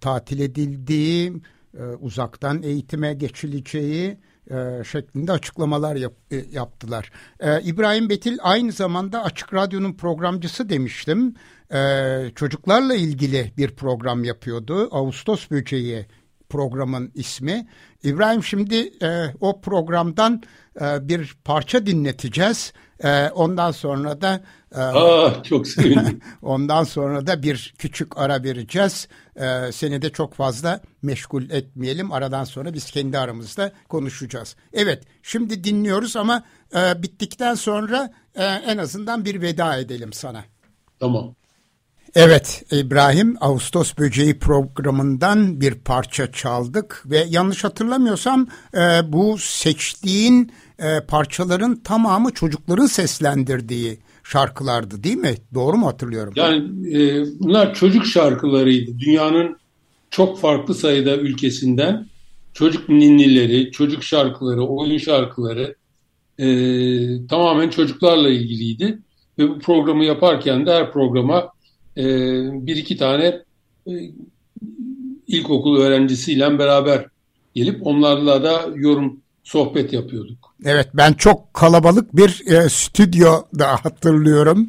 [0.00, 1.32] tatil edildiği,
[1.78, 4.18] e, uzaktan eğitime geçileceği
[4.50, 7.10] e, şeklinde açıklamalar yap, e, yaptılar.
[7.40, 11.34] E, İbrahim Betil aynı zamanda Açık Radyo'nun programcısı demiştim.
[11.72, 14.88] E, çocuklarla ilgili bir program yapıyordu.
[14.92, 16.06] Ağustos Böceği
[16.48, 17.66] programın ismi.
[18.02, 20.42] İbrahim şimdi e, o programdan
[20.80, 22.72] e, bir parça dinleteceğiz.
[23.04, 24.42] E, ondan sonra da
[24.74, 26.20] e, Aa, çok sevindim.
[26.42, 29.08] ondan sonra da bir küçük ara vereceğiz.
[29.38, 32.12] E, seni de çok fazla meşgul etmeyelim.
[32.12, 34.56] Aradan sonra biz kendi aramızda konuşacağız.
[34.72, 36.42] Evet şimdi dinliyoruz ama
[36.74, 40.44] e, bittikten sonra e, en azından bir veda edelim sana.
[41.00, 41.34] Tamam.
[42.14, 51.00] Evet İbrahim Ağustos Böceği programından bir parça çaldık ve yanlış hatırlamıyorsam e, bu seçtiğin e,
[51.00, 55.34] parçaların tamamı çocukların seslendirdiği şarkılardı değil mi?
[55.54, 56.32] Doğru mu hatırlıyorum?
[56.36, 56.58] Yani
[56.96, 58.98] e, bunlar çocuk şarkılarıydı.
[58.98, 59.56] Dünyanın
[60.10, 62.06] çok farklı sayıda ülkesinden
[62.52, 65.74] çocuk ninnileri, çocuk şarkıları, oyun şarkıları
[66.38, 66.46] e,
[67.26, 68.98] tamamen çocuklarla ilgiliydi.
[69.38, 71.52] Ve bu programı yaparken de her programa
[71.96, 72.04] e,
[72.66, 73.42] bir iki tane
[73.86, 73.92] e,
[75.26, 77.06] ilkokul öğrencisiyle beraber
[77.54, 80.54] gelip onlarla da yorum sohbet yapıyorduk.
[80.64, 84.68] Evet ben çok kalabalık bir e, stüdyo da hatırlıyorum.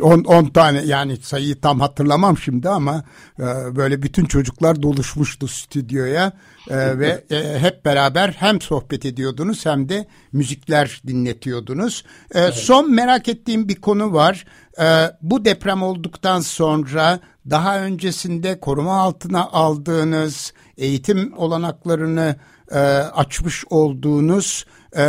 [0.00, 3.04] 10 e, tane yani sayıyı tam hatırlamam şimdi ama
[3.38, 6.32] e, böyle bütün çocuklar doluşmuştu stüdyoya
[6.70, 12.04] e, ve e, hep beraber hem sohbet ediyordunuz hem de müzikler dinletiyordunuz.
[12.34, 12.54] E, evet.
[12.54, 14.44] Son merak ettiğim bir konu var.
[14.80, 14.86] E,
[15.22, 22.36] bu deprem olduktan sonra daha öncesinde koruma altına aldığınız eğitim olanaklarını
[22.70, 24.64] e, açmış olduğunuz
[24.96, 25.04] e,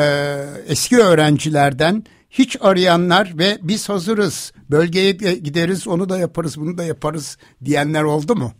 [0.67, 7.37] eski öğrencilerden hiç arayanlar ve biz hazırız bölgeye gideriz onu da yaparız bunu da yaparız
[7.65, 8.51] diyenler oldu mu?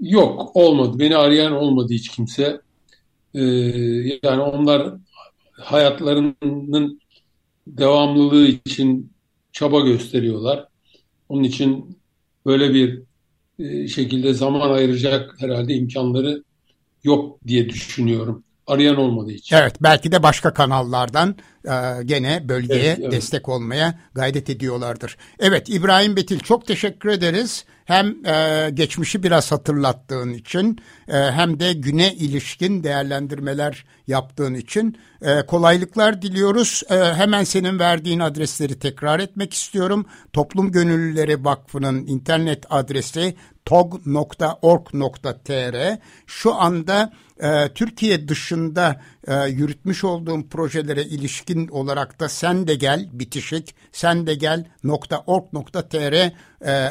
[0.00, 0.98] Yok olmadı.
[0.98, 2.60] Beni arayan olmadı hiç kimse.
[3.34, 3.40] Ee,
[4.22, 4.94] yani onlar
[5.52, 7.00] hayatlarının
[7.66, 9.12] devamlılığı için
[9.52, 10.68] çaba gösteriyorlar.
[11.28, 11.98] Onun için
[12.46, 13.02] böyle bir
[13.58, 16.44] e, şekilde zaman ayıracak herhalde imkanları
[17.04, 18.44] yok diye düşünüyorum.
[18.66, 19.56] Arayan olmadığı için.
[19.56, 23.12] Evet belki de başka kanallardan e, gene bölgeye evet, evet.
[23.12, 25.16] destek olmaya gayret ediyorlardır.
[25.38, 27.64] Evet İbrahim Betil çok teşekkür ederiz.
[27.84, 35.46] Hem e, geçmişi biraz hatırlattığın için e, hem de güne ilişkin değerlendirmeler yaptığın için e,
[35.46, 36.82] kolaylıklar diliyoruz.
[36.90, 40.06] E, hemen senin verdiğin adresleri tekrar etmek istiyorum.
[40.32, 44.96] Toplum Gönüllüleri Vakfı'nın internet adresi tog.org.tr
[46.26, 53.08] şu anda e, Türkiye dışında e, yürütmüş olduğum projelere ilişkin olarak da sen de gel
[53.12, 54.64] bitişik sen de gel
[55.26, 56.32] .org.tr e,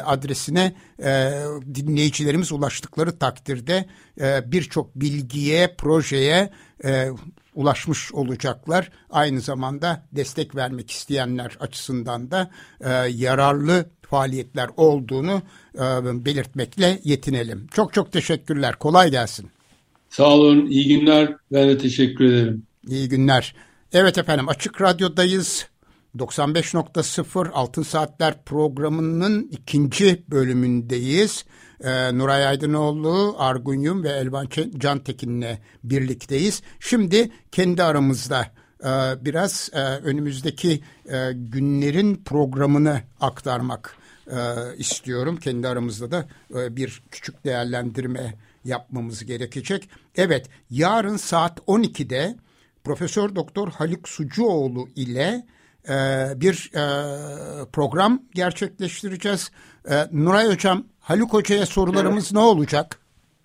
[0.04, 1.32] adresine e,
[1.74, 3.86] dinleyicilerimiz ulaştıkları takdirde
[4.20, 6.50] e, birçok bilgiye projeye
[6.84, 7.08] e,
[7.54, 8.90] ulaşmış olacaklar.
[9.10, 15.42] Aynı zamanda destek vermek isteyenler açısından da e, yararlı faaliyetler olduğunu
[16.24, 17.66] belirtmekle yetinelim.
[17.74, 18.74] Çok çok teşekkürler.
[18.78, 19.50] Kolay gelsin.
[20.08, 20.66] Sağ olun.
[20.66, 21.36] İyi günler.
[21.52, 22.62] Ben de teşekkür ederim.
[22.88, 23.54] İyi günler.
[23.92, 25.66] Evet efendim Açık Radyo'dayız.
[26.18, 31.44] 95.0 Altın Saatler programının ikinci bölümündeyiz.
[31.84, 36.62] Ee, Nuray Aydınoğlu, Argunyum ve Elvan Cantekin'le birlikteyiz.
[36.80, 38.46] Şimdi kendi aramızda
[38.80, 38.90] e,
[39.24, 44.36] biraz e, önümüzdeki e, günlerin programını aktarmak e,
[44.78, 45.36] istiyorum.
[45.36, 49.88] Kendi aramızda da e, bir küçük değerlendirme yapmamız gerekecek.
[50.16, 52.36] Evet, yarın saat 12'de
[52.84, 55.46] Profesör Doktor Haluk Sucuoğlu ile
[55.88, 55.94] e,
[56.36, 56.84] bir e,
[57.72, 59.50] program gerçekleştireceğiz.
[59.90, 62.32] E, Nuray Hocam, Haluk Hoca'ya sorularımız evet.
[62.32, 62.98] ne olacak?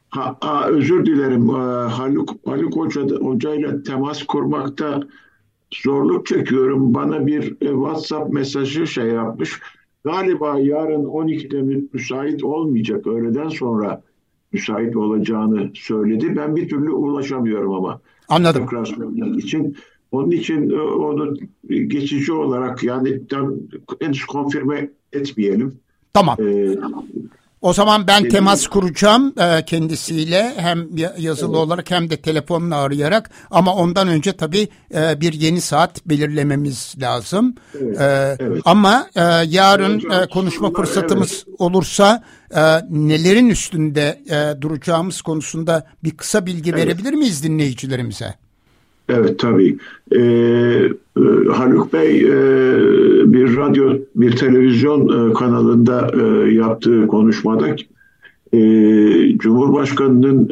[0.09, 1.49] Ha, ha, özür dilerim.
[1.49, 4.99] Ee, Haluk, Haluk Hoca, Hoca ile temas kurmakta
[5.83, 6.93] zorluk çekiyorum.
[6.93, 9.59] Bana bir e, WhatsApp mesajı şey yapmış.
[10.07, 13.07] Galiba yarın 12'de müsait olmayacak.
[13.07, 14.01] Öğleden sonra
[14.51, 16.35] müsait olacağını söyledi.
[16.35, 18.01] Ben bir türlü ulaşamıyorum ama.
[18.29, 18.61] Anladım.
[18.61, 19.75] Tekrar için.
[20.11, 21.35] Onun için e, onu
[21.69, 23.53] geçici olarak yani tam
[24.01, 25.79] henüz konfirme etmeyelim.
[26.13, 26.37] Tamam.
[26.39, 26.75] Ee,
[27.67, 31.65] o zaman ben temas kuracağım e, kendisiyle hem yazılı evet.
[31.65, 37.55] olarak hem de telefonla arayarak ama ondan önce tabii e, bir yeni saat belirlememiz lazım.
[37.81, 38.01] Evet.
[38.01, 38.61] E, evet.
[38.65, 41.61] Ama e, yarın e, konuşma fırsatımız evet.
[41.61, 42.23] olursa
[42.55, 46.85] e, nelerin üstünde e, duracağımız konusunda bir kısa bilgi evet.
[46.85, 48.46] verebilir miyiz dinleyicilerimize?
[49.09, 49.77] Evet tabii.
[50.11, 50.89] Ee, e,
[51.51, 52.31] Haluk Bey e,
[53.33, 56.11] bir radyo, bir televizyon e, kanalında
[56.51, 57.75] yaptığı konuşmada
[59.37, 60.49] Cumhurbaşkanı'nın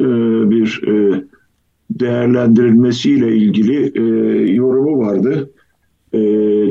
[0.50, 0.82] bir
[1.90, 3.92] değerlendirilmesiyle ilgili
[4.56, 5.50] yorumu vardı.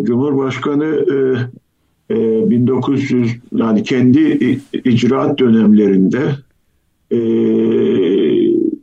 [0.05, 6.21] Cumhurbaşkanı e, e, 1900 yani kendi icraat dönemlerinde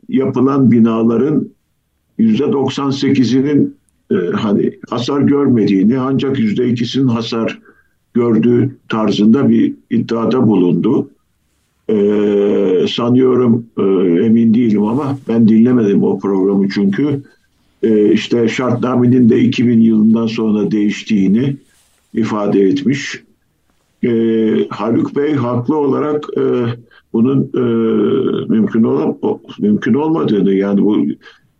[0.09, 1.49] yapılan binaların
[2.19, 3.75] %98'inin
[4.11, 7.59] e, hani hasar görmediğini ancak yüzde ikisinin hasar
[8.13, 11.09] gördüğü tarzında bir iddiada bulundu.
[11.89, 13.81] Ee, sanıyorum e,
[14.25, 17.21] emin değilim ama ben dinlemedim o programı çünkü
[17.83, 21.55] e, işte şartnamenin de 2000 yılından sonra değiştiğini
[22.13, 23.23] ifade etmiş.
[24.03, 24.09] E,
[24.69, 26.43] Haluk Bey haklı olarak e,
[27.13, 27.63] bunun e,
[28.49, 29.17] mümkün olan
[29.59, 31.05] mümkün olmadığını yani bu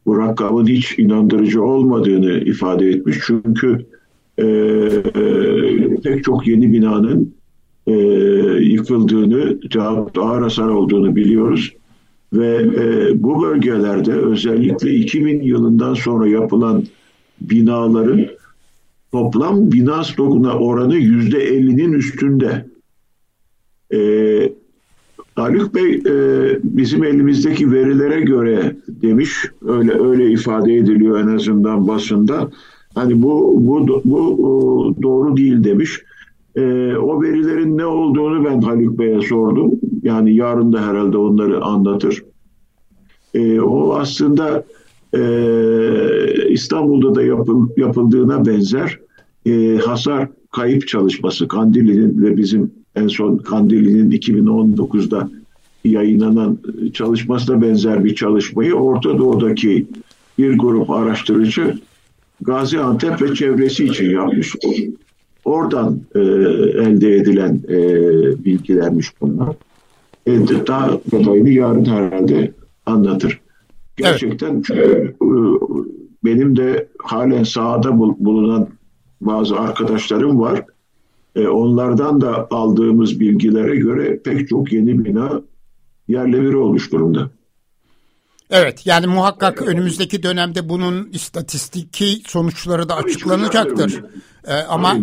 [0.06, 3.18] bu rakamın hiç inandırıcı olmadığını ifade etmiş.
[3.26, 3.86] Çünkü
[4.38, 7.34] e, e, pek çok yeni binanın
[7.88, 7.94] e,
[8.62, 9.60] yıkıldığını,
[10.18, 11.74] ağır hasar olduğunu biliyoruz.
[12.34, 16.84] Ve e, bu bölgelerde özellikle 2000 yılından sonra yapılan
[17.42, 18.26] binaların
[19.12, 22.66] toplam bina stokuna oranı yüzde 50'nin üstünde.
[23.94, 24.00] E,
[25.76, 26.14] Bey e,
[26.64, 32.50] bizim elimizdeki verilere göre demiş, öyle öyle ifade ediliyor en azından basında.
[32.96, 36.02] Hani bu bu bu doğru değil demiş.
[36.56, 36.62] E,
[36.96, 39.72] o verilerin ne olduğunu ben Haluk Bey'e sordum.
[40.04, 42.24] Yani yarın da herhalde onları anlatır.
[43.34, 44.64] E, o aslında
[45.16, 45.22] e,
[46.50, 49.00] İstanbul'da da yapıl, yapıldığına benzer
[49.46, 55.30] e, hasar kayıp çalışması Kandilli'nin ve bizim en son Kandilli'nin 2019'da
[55.84, 56.58] yayınlanan
[56.94, 59.88] çalışmasına benzer bir çalışmayı Orta Doğu'daki
[60.38, 61.78] bir grup araştırıcı
[62.42, 64.56] Gaziantep ve çevresi için yapmış.
[65.46, 67.78] Oradan e, elde edilen e,
[68.46, 69.56] bilgilermiş bunlar.
[70.26, 70.32] E,
[70.68, 72.52] daha detayını yarın herhalde
[72.86, 73.40] anlatır.
[73.98, 75.10] Gerçekten evet.
[75.10, 75.28] e,
[76.24, 78.68] benim de halen sahada bulunan
[79.22, 80.66] bazı arkadaşlarım var.
[81.36, 85.42] E, onlardan da aldığımız bilgilere göre pek çok yeni bina
[86.08, 87.30] yerle bir olmuş durumda.
[88.50, 94.04] Evet yani muhakkak önümüzdeki dönemde bunun istatistiki sonuçları da açıklanacaktır.
[94.48, 94.98] Ee, ama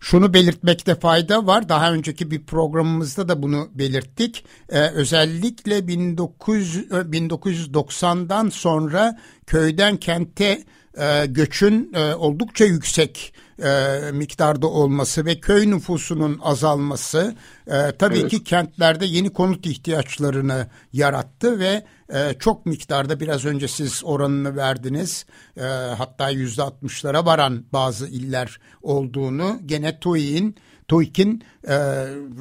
[0.00, 1.68] şunu belirtmekte fayda var.
[1.68, 4.44] Daha önceki bir programımızda da bunu belirttik.
[4.68, 10.62] Ee, özellikle 1900, 1990'dan sonra köyden kente
[10.98, 17.34] e, göçün e, oldukça yüksek e, miktarda olması ve köy nüfusunun azalması
[17.66, 18.30] e, tabii evet.
[18.30, 25.26] ki kentlerde yeni konut ihtiyaçlarını yarattı ve e, çok miktarda biraz önce siz oranını verdiniz
[25.56, 25.62] e,
[25.98, 30.56] hatta yüzde altmışlara varan bazı iller olduğunu gene TÜİ'nin
[30.88, 31.76] TÜİK'in e,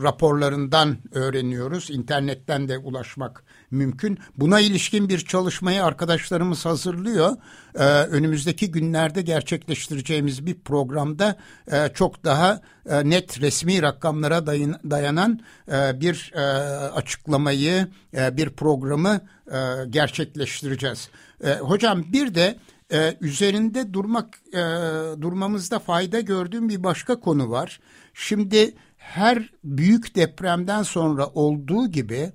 [0.03, 1.89] raporlarından öğreniyoruz.
[1.89, 4.19] İnternetten de ulaşmak mümkün.
[4.37, 7.37] Buna ilişkin bir çalışmayı arkadaşlarımız hazırlıyor.
[7.75, 11.35] Ee, önümüzdeki günlerde gerçekleştireceğimiz bir programda
[11.71, 15.39] e, çok daha e, net resmi rakamlara dayan, dayanan
[15.71, 16.41] e, bir e,
[16.89, 19.57] açıklamayı, e, bir programı e,
[19.89, 21.09] gerçekleştireceğiz.
[21.43, 22.57] E, hocam bir de
[22.93, 24.61] e, üzerinde durmak e,
[25.21, 27.79] durmamızda fayda gördüğüm bir başka konu var.
[28.13, 32.31] Şimdi her büyük depremden sonra olduğu gibi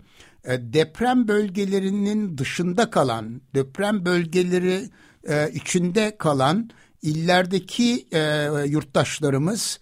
[0.47, 4.91] deprem bölgelerinin dışında kalan, deprem bölgeleri
[5.29, 6.71] e, içinde kalan
[7.03, 9.81] illerdeki e, yurttaşlarımız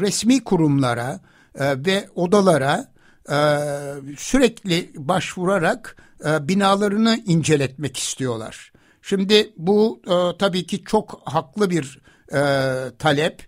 [0.00, 1.20] resmi kurumlara
[1.60, 2.92] ve odalara
[4.18, 8.72] sürekli başvurarak binalarını inceletmek istiyorlar.
[9.02, 10.02] Şimdi bu
[10.38, 12.00] tabii ki çok haklı bir
[12.98, 13.46] talep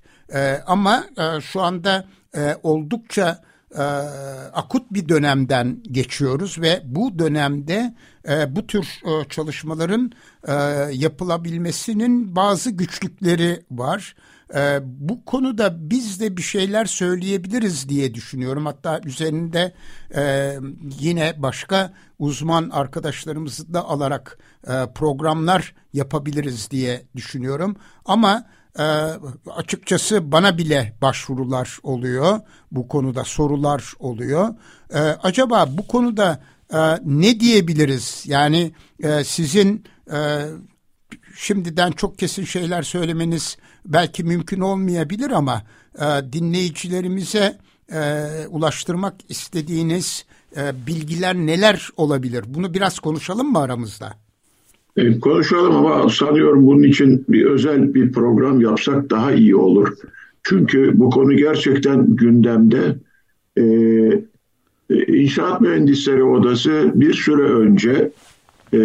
[0.66, 1.04] ama
[1.40, 2.08] şu anda
[2.62, 3.42] oldukça
[3.74, 3.82] e,
[4.52, 7.94] akut bir dönemden geçiyoruz ve bu dönemde
[8.28, 10.12] e, bu tür e, çalışmaların
[10.48, 10.52] e,
[10.92, 14.14] yapılabilmesinin bazı güçlükleri var.
[14.54, 18.66] E, bu konuda biz de bir şeyler söyleyebiliriz diye düşünüyorum.
[18.66, 19.74] Hatta üzerinde
[20.16, 20.54] e,
[21.00, 27.76] yine başka uzman arkadaşlarımızı da alarak e, programlar yapabiliriz diye düşünüyorum.
[28.04, 28.46] Ama
[28.78, 28.82] e,
[29.50, 32.40] açıkçası bana bile başvurular oluyor.
[32.70, 34.54] Bu konuda sorular oluyor.
[34.94, 36.42] E, acaba bu konuda
[36.74, 38.24] e, ne diyebiliriz?
[38.26, 38.72] Yani
[39.02, 40.46] e, sizin e,
[41.36, 43.56] şimdiden çok kesin şeyler söylemeniz
[43.86, 45.62] belki mümkün olmayabilir ama
[45.98, 47.58] e, dinleyicilerimize
[47.92, 50.24] e, ulaştırmak istediğiniz
[50.56, 52.44] e, bilgiler neler olabilir?
[52.46, 54.23] Bunu biraz konuşalım mı aramızda?
[54.96, 59.88] E, konuşalım ama sanıyorum bunun için bir özel bir program yapsak daha iyi olur.
[60.42, 62.96] Çünkü bu konu gerçekten gündemde.
[63.56, 63.62] E,
[64.90, 68.10] e İnşaat Mühendisleri Odası bir süre önce
[68.72, 68.78] e,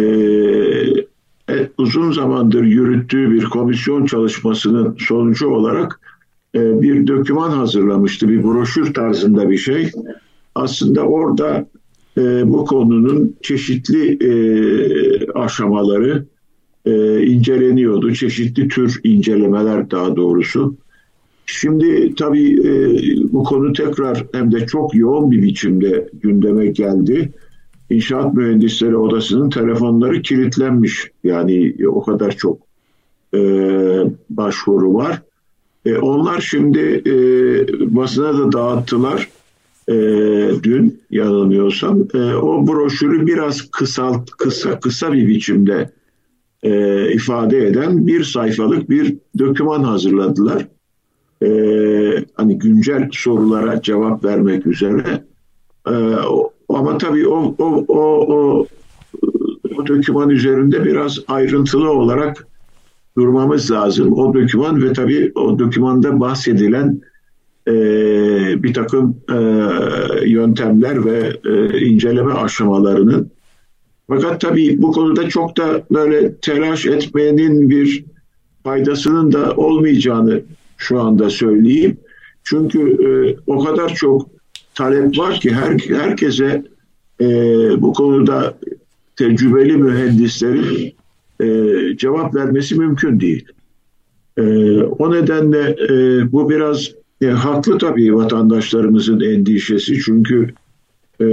[1.50, 6.00] e, uzun zamandır yürüttüğü bir komisyon çalışmasının sonucu olarak
[6.54, 8.28] e, bir döküman hazırlamıştı.
[8.28, 9.90] Bir broşür tarzında bir şey.
[10.54, 11.66] Aslında orada
[12.18, 14.32] e, bu konunun çeşitli e,
[15.32, 16.26] aşamaları
[16.86, 18.14] e, inceleniyordu.
[18.14, 20.74] Çeşitli tür incelemeler daha doğrusu.
[21.46, 22.72] Şimdi tabii e,
[23.32, 27.32] bu konu tekrar hem de çok yoğun bir biçimde gündeme geldi.
[27.90, 31.10] İnşaat Mühendisleri Odası'nın telefonları kilitlenmiş.
[31.24, 32.58] Yani o kadar çok
[33.34, 33.40] e,
[34.30, 35.22] başvuru var.
[35.86, 37.14] E, onlar şimdi e,
[37.96, 39.28] basına da dağıttılar
[39.90, 39.94] e,
[40.62, 41.98] dün yanılmıyorsam.
[42.14, 45.90] E, o broşürü biraz kısalt, kısa kısa bir biçimde
[46.62, 50.68] e, ifade eden bir sayfalık bir doküman hazırladılar.
[51.42, 51.48] E,
[52.34, 55.24] hani güncel sorulara cevap vermek üzere.
[55.88, 55.94] E,
[56.68, 57.98] ama tabii o, o, o,
[58.34, 58.66] o,
[59.76, 62.46] o doküman üzerinde biraz ayrıntılı olarak
[63.16, 64.12] durmamız lazım.
[64.12, 67.00] O doküman ve tabii o dokümanda bahsedilen
[67.68, 67.72] e,
[68.62, 69.36] bir takım e,
[70.28, 73.30] yöntemler ve e, inceleme aşamalarının
[74.08, 78.04] fakat tabii bu konuda çok da böyle telaş etmenin bir
[78.64, 80.42] faydasının da olmayacağını
[80.76, 81.96] şu anda söyleyeyim.
[82.44, 83.10] Çünkü e,
[83.46, 84.28] o kadar çok
[84.74, 86.64] talep var ki her, herkese
[87.20, 87.26] e,
[87.82, 88.58] bu konuda
[89.16, 90.94] tecrübeli mühendislerin
[91.40, 91.46] e,
[91.96, 93.46] cevap vermesi mümkün değil.
[94.36, 94.42] E,
[94.82, 100.50] o nedenle e, bu biraz e, haklı tabii vatandaşlarımızın endişesi çünkü
[101.20, 101.26] e,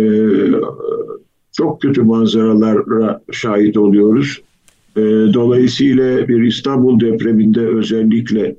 [1.52, 4.42] çok kötü manzaralara şahit oluyoruz.
[4.98, 5.02] E,
[5.34, 8.56] dolayısıyla bir İstanbul depreminde özellikle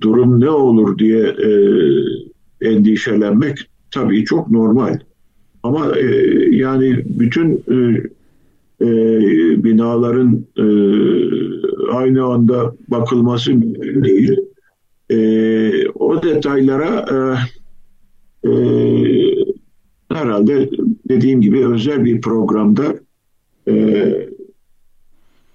[0.00, 1.50] durum ne olur diye e,
[2.60, 3.58] endişelenmek
[3.90, 4.98] tabii çok normal.
[5.62, 6.04] Ama e,
[6.50, 7.76] yani bütün e,
[8.80, 8.88] e,
[9.64, 10.64] binaların e,
[11.92, 14.36] aynı anda bakılması mümkün değil.
[15.10, 15.16] E,
[16.10, 18.52] o detaylara e, e,
[20.12, 20.70] herhalde
[21.08, 22.94] dediğim gibi özel bir programda
[23.68, 23.74] e,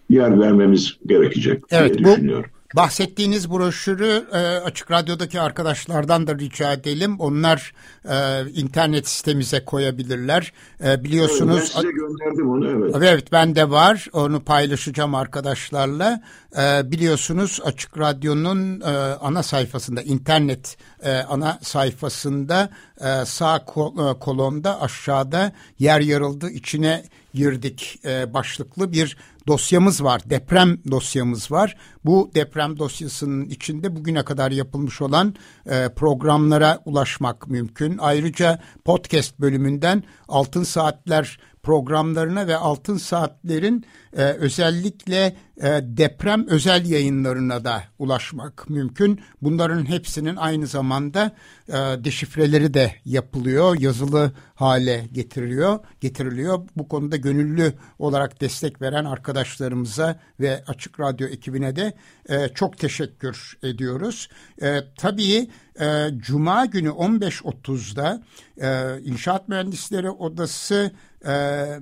[0.09, 2.49] yer vermemiz gerekecek evet, diye düşünüyorum.
[2.75, 7.19] Bahsettiğiniz broşürü e, Açık Radyo'daki arkadaşlardan da rica edelim.
[7.19, 7.73] Onlar
[8.09, 10.53] e, internet sitemize koyabilirler.
[10.83, 11.57] E, biliyorsunuz...
[11.57, 12.95] Evet, ben size gönderdim onu evet.
[12.97, 14.07] Evet ben de var.
[14.13, 16.21] Onu paylaşacağım arkadaşlarla.
[16.57, 18.85] E, biliyorsunuz Açık Radyo'nun e,
[19.21, 22.69] ana sayfasında, internet e, ana sayfasında
[23.01, 27.03] e, sağ kol, e, kolonda aşağıda yer yarıldı içine
[27.33, 29.17] girdik e, başlıklı bir
[29.47, 30.21] dosyamız var.
[30.25, 31.77] Deprem dosyamız var.
[32.05, 35.35] Bu deprem dosyasının içinde bugüne kadar yapılmış olan
[35.65, 37.97] e, programlara ulaşmak mümkün.
[37.97, 43.85] Ayrıca podcast bölümünden Altın Saatler programlarına ve Altın Saatler'in
[44.17, 49.21] e, özellikle e, deprem özel yayınlarına da ulaşmak mümkün.
[49.41, 51.31] Bunların hepsinin aynı zamanda
[51.67, 56.67] e, deşifreleri de yapılıyor, yazılı hale getiriliyor, getiriliyor.
[56.75, 61.93] Bu konuda gönüllü olarak destek veren arkadaşlarımıza ve Açık Radyo ekibine de
[62.29, 64.29] e, çok teşekkür ediyoruz.
[64.61, 65.49] E, tabii
[65.79, 68.23] e, Cuma günü 15.30'da
[68.61, 70.91] e, İnşaat Mühendisleri Odası
[71.25, 71.31] e,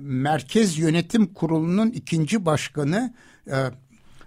[0.00, 3.14] Merkez Yönetim Kurulu'nun ikinci başkanı
[3.50, 3.56] e,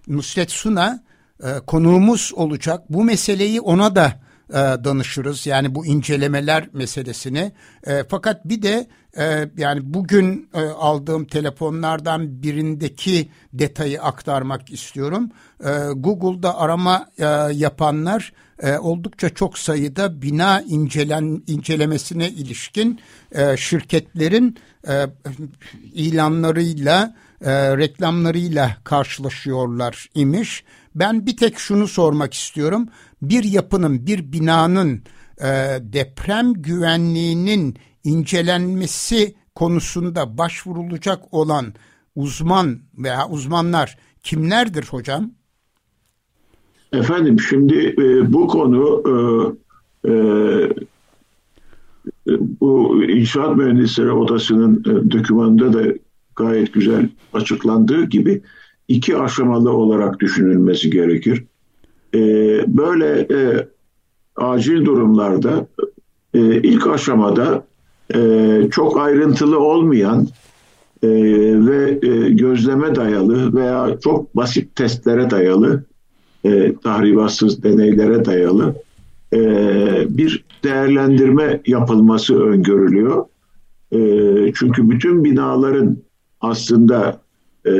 [0.07, 1.03] Nusret Suna
[1.43, 2.84] e, konuğumuz olacak.
[2.89, 5.47] Bu meseleyi ona da e, danışırız.
[5.47, 7.51] Yani bu incelemeler meselesini.
[7.88, 8.88] E, fakat bir de
[9.18, 15.30] e, yani bugün e, aldığım telefonlardan birindeki detayı aktarmak istiyorum.
[15.63, 22.99] E, Google'da arama e, yapanlar e, oldukça çok sayıda bina incelen incelemesine ilişkin
[23.57, 24.57] şirketlerin
[25.93, 27.15] ilanlarıyla,
[27.78, 30.63] reklamlarıyla karşılaşıyorlar imiş.
[30.95, 32.89] Ben bir tek şunu sormak istiyorum.
[33.22, 35.03] Bir yapının, bir binanın
[35.80, 41.66] deprem güvenliğinin incelenmesi konusunda başvurulacak olan
[42.16, 45.32] uzman veya uzmanlar kimlerdir hocam?
[46.93, 49.04] Efendim şimdi e, bu konu
[50.06, 50.14] e, e,
[52.62, 55.93] bu İnşaat Mühendisleri Odası'nın e, dokümanında da
[56.36, 58.41] gayet güzel açıklandığı gibi
[58.88, 61.43] iki aşamalı olarak düşünülmesi gerekir.
[62.14, 62.20] E,
[62.68, 63.68] böyle e,
[64.36, 65.68] acil durumlarda
[66.34, 67.68] e, ilk aşamada
[68.16, 70.28] e, çok ayrıntılı olmayan
[71.03, 71.10] e,
[71.66, 75.84] ve e, gözleme dayalı veya çok basit testlere dayalı,
[76.43, 78.76] e, tahribatsız deneylere dayalı
[79.34, 79.39] e,
[80.10, 83.26] bir değerlendirme yapılması öngörülüyor.
[83.91, 83.99] E,
[84.55, 85.97] çünkü bütün binaların
[86.41, 87.22] aslında
[87.68, 87.74] e,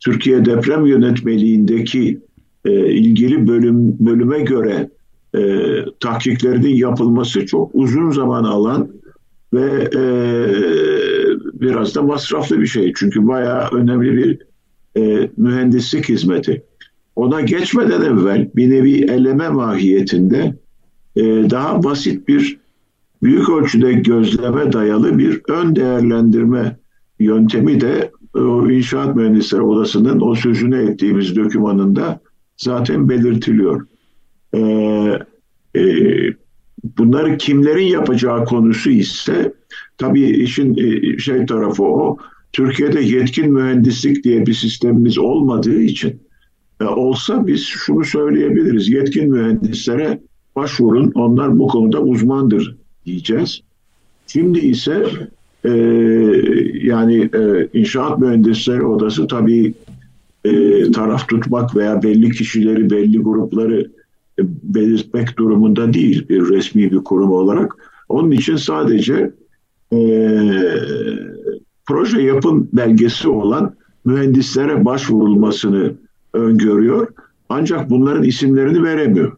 [0.00, 2.18] Türkiye Deprem Yönetmeliğindeki
[2.64, 4.90] e, ilgili bölüm bölüme göre
[5.34, 5.40] e,
[6.00, 8.88] tahkiklerinin yapılması çok uzun zaman alan
[9.52, 10.02] ve e,
[11.60, 12.92] biraz da masraflı bir şey.
[12.96, 14.38] Çünkü bayağı önemli bir
[14.96, 16.62] e, mühendislik hizmeti.
[17.16, 20.54] Ona geçmeden evvel bir nevi eleme mahiyetinde
[21.16, 22.58] e, daha basit bir
[23.22, 26.76] büyük ölçüde gözleme dayalı bir ön değerlendirme
[27.18, 32.20] yöntemi de o inşaat mühendisleri odasının o sözünü ettiğimiz dokümanında
[32.56, 33.86] zaten belirtiliyor.
[34.54, 35.18] Ee,
[35.74, 35.82] e,
[36.98, 39.52] bunları kimlerin yapacağı konusu ise
[39.98, 42.16] tabii işin e, şey tarafı o.
[42.52, 46.20] Türkiye'de yetkin mühendislik diye bir sistemimiz olmadığı için
[46.80, 48.88] e, olsa biz şunu söyleyebiliriz.
[48.88, 50.20] Yetkin mühendislere
[50.56, 51.12] başvurun.
[51.14, 52.76] Onlar bu konuda uzmandır
[53.06, 53.60] diyeceğiz.
[54.26, 55.06] Şimdi ise
[55.64, 55.70] e,
[56.82, 59.74] yani e, inşaat mühendisleri odası tabii
[60.44, 63.90] e, taraf tutmak veya belli kişileri, belli grupları
[64.62, 67.76] belirtmek durumunda değil bir resmi bir kurum olarak.
[68.08, 69.32] Onun için sadece
[69.92, 69.98] e,
[71.86, 73.74] proje yapım belgesi olan
[74.04, 75.94] mühendislere başvurulmasını
[76.32, 77.08] öngörüyor.
[77.48, 79.36] Ancak bunların isimlerini veremiyor.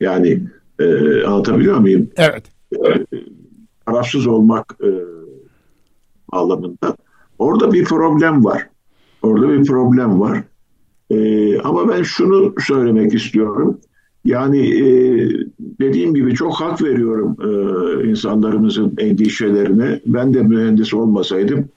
[0.00, 0.42] Yani
[0.78, 0.84] e,
[1.24, 2.08] anlatabiliyor muyum?
[2.16, 2.44] Evet.
[2.72, 3.06] E,
[3.86, 4.90] tarafsız olmak e,
[6.32, 6.96] bağlamında.
[7.38, 8.68] Orada bir problem var.
[9.22, 10.42] Orada bir problem var.
[11.10, 13.80] E, ama ben şunu söylemek istiyorum.
[14.24, 14.84] Yani e,
[15.60, 20.00] dediğim gibi çok hak veriyorum e, insanlarımızın endişelerine.
[20.06, 21.68] Ben de mühendis olmasaydım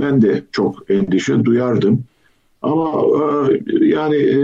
[0.00, 2.04] ben de çok endişe duyardım.
[2.62, 4.40] Ama e, yani e,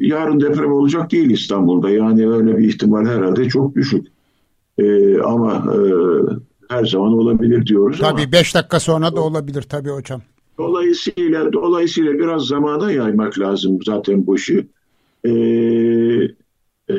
[0.00, 1.90] yarın deprem olacak değil İstanbul'da.
[1.90, 4.06] Yani öyle bir ihtimal herhalde çok düşük.
[4.78, 5.78] E, ama e,
[6.68, 10.22] her zaman olabilir diyoruz Tabii 5 dakika sonra da olabilir tabii hocam.
[10.58, 14.66] Dolayısıyla dolayısıyla biraz zamana yaymak lazım zaten bu işi.
[15.24, 15.30] Ee,
[16.90, 16.94] e,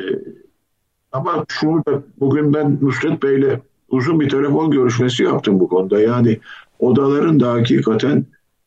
[1.12, 6.00] ama şunu da bugün ben Nusret Bey'le uzun bir telefon görüşmesi yaptım bu konuda.
[6.00, 6.38] Yani
[6.78, 8.24] odaların da hakikaten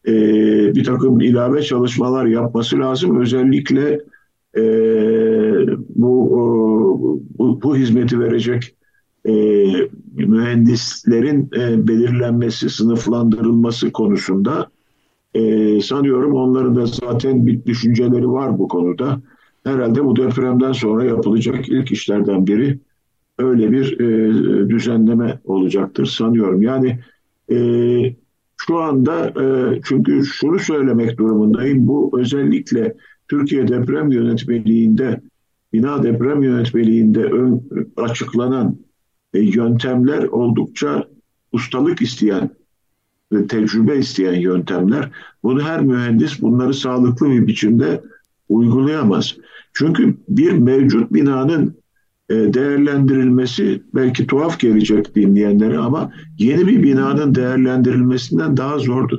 [0.08, 0.14] e,
[0.76, 3.22] bir takım ilave çalışmalar yapması lazım.
[3.22, 4.02] Özellikle
[4.58, 4.64] e,
[5.96, 8.76] bu, bu, bu hizmeti verecek
[9.26, 9.34] e,
[10.14, 14.70] mühendislerin e, belirlenmesi, sınıflandırılması konusunda
[15.34, 19.22] e, sanıyorum onların da zaten bir düşünceleri var bu konuda.
[19.66, 22.80] Herhalde bu depremden sonra yapılacak ilk işlerden biri
[23.38, 26.62] öyle bir e, düzenleme olacaktır sanıyorum.
[26.62, 27.00] Yani
[27.52, 27.58] e,
[28.58, 31.88] şu anda e, çünkü şunu söylemek durumundayım.
[31.88, 32.96] Bu özellikle
[33.28, 35.22] Türkiye deprem yönetmeliğinde,
[35.74, 37.62] bina deprem yönetmeliğinde ön,
[37.98, 38.78] açıklanan
[39.34, 41.08] e, yöntemler oldukça
[41.52, 42.50] ustalık isteyen
[43.32, 45.12] ve tecrübe isteyen yöntemler.
[45.44, 48.02] Bunu her mühendis bunları sağlıklı bir biçimde
[48.50, 49.36] uygulayamaz.
[49.76, 51.78] Çünkü bir mevcut binanın
[52.30, 59.18] e, değerlendirilmesi belki tuhaf gelecek dinleyenlere ama yeni bir binanın değerlendirilmesinden daha zordur.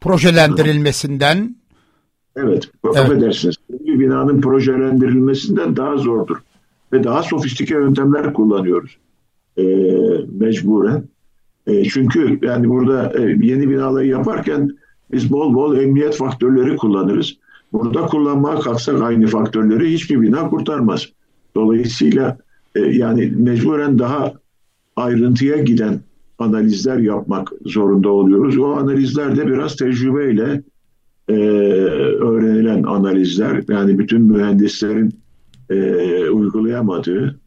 [0.00, 1.56] Projelendirilmesinden
[2.36, 2.96] Evet, evet.
[2.96, 3.56] affedersiniz.
[3.70, 6.36] Bir binanın projelendirilmesinden daha zordur.
[6.92, 8.98] Ve daha sofistike yöntemler kullanıyoruz.
[9.56, 9.62] E,
[10.40, 11.04] mecburen.
[11.66, 14.70] E, çünkü yani burada e, yeni binaları yaparken
[15.12, 17.36] biz bol bol emniyet faktörleri kullanırız.
[17.76, 21.08] Burada kullanmaya kalksak aynı faktörleri hiçbir bina kurtarmaz.
[21.54, 22.38] Dolayısıyla
[22.74, 24.32] e, yani mecburen daha
[24.96, 26.00] ayrıntıya giden
[26.38, 28.58] analizler yapmak zorunda oluyoruz.
[28.58, 30.62] O analizler de biraz tecrübeyle
[31.28, 33.64] e, öğrenilen analizler.
[33.68, 35.14] Yani bütün mühendislerin
[35.70, 35.76] e,
[36.30, 37.40] uygulayamadığı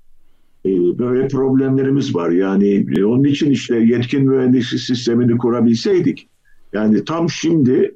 [0.66, 0.70] e,
[1.00, 2.30] böyle problemlerimiz var.
[2.30, 6.30] Yani e, onun için işte yetkin mühendislik sistemini kurabilseydik
[6.74, 7.96] yani tam şimdi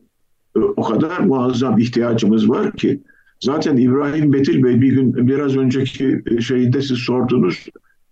[0.55, 3.01] o kadar muazzam ihtiyacımız var ki
[3.39, 7.65] zaten İbrahim Betil Bey bir gün biraz önceki şeyinde siz sordunuz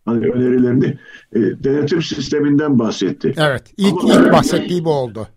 [0.05, 0.97] hani önerilerini
[1.35, 3.33] denetim sisteminden bahsetti.
[3.37, 5.27] Evet ilk, ama, ilk bahsettiği bu oldu.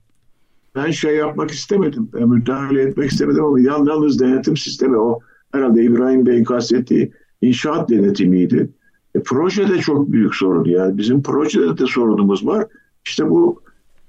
[0.74, 5.20] Ben şey yapmak istemedim, müdahale etmek istemedim ama yalnız denetim sistemi o
[5.52, 8.68] herhalde İbrahim Bey'in kastettiği inşaat denetimiydi.
[9.14, 10.64] E, proje de çok büyük sorun.
[10.64, 12.66] Yani bizim projede de sorunumuz var.
[13.06, 13.62] İşte bu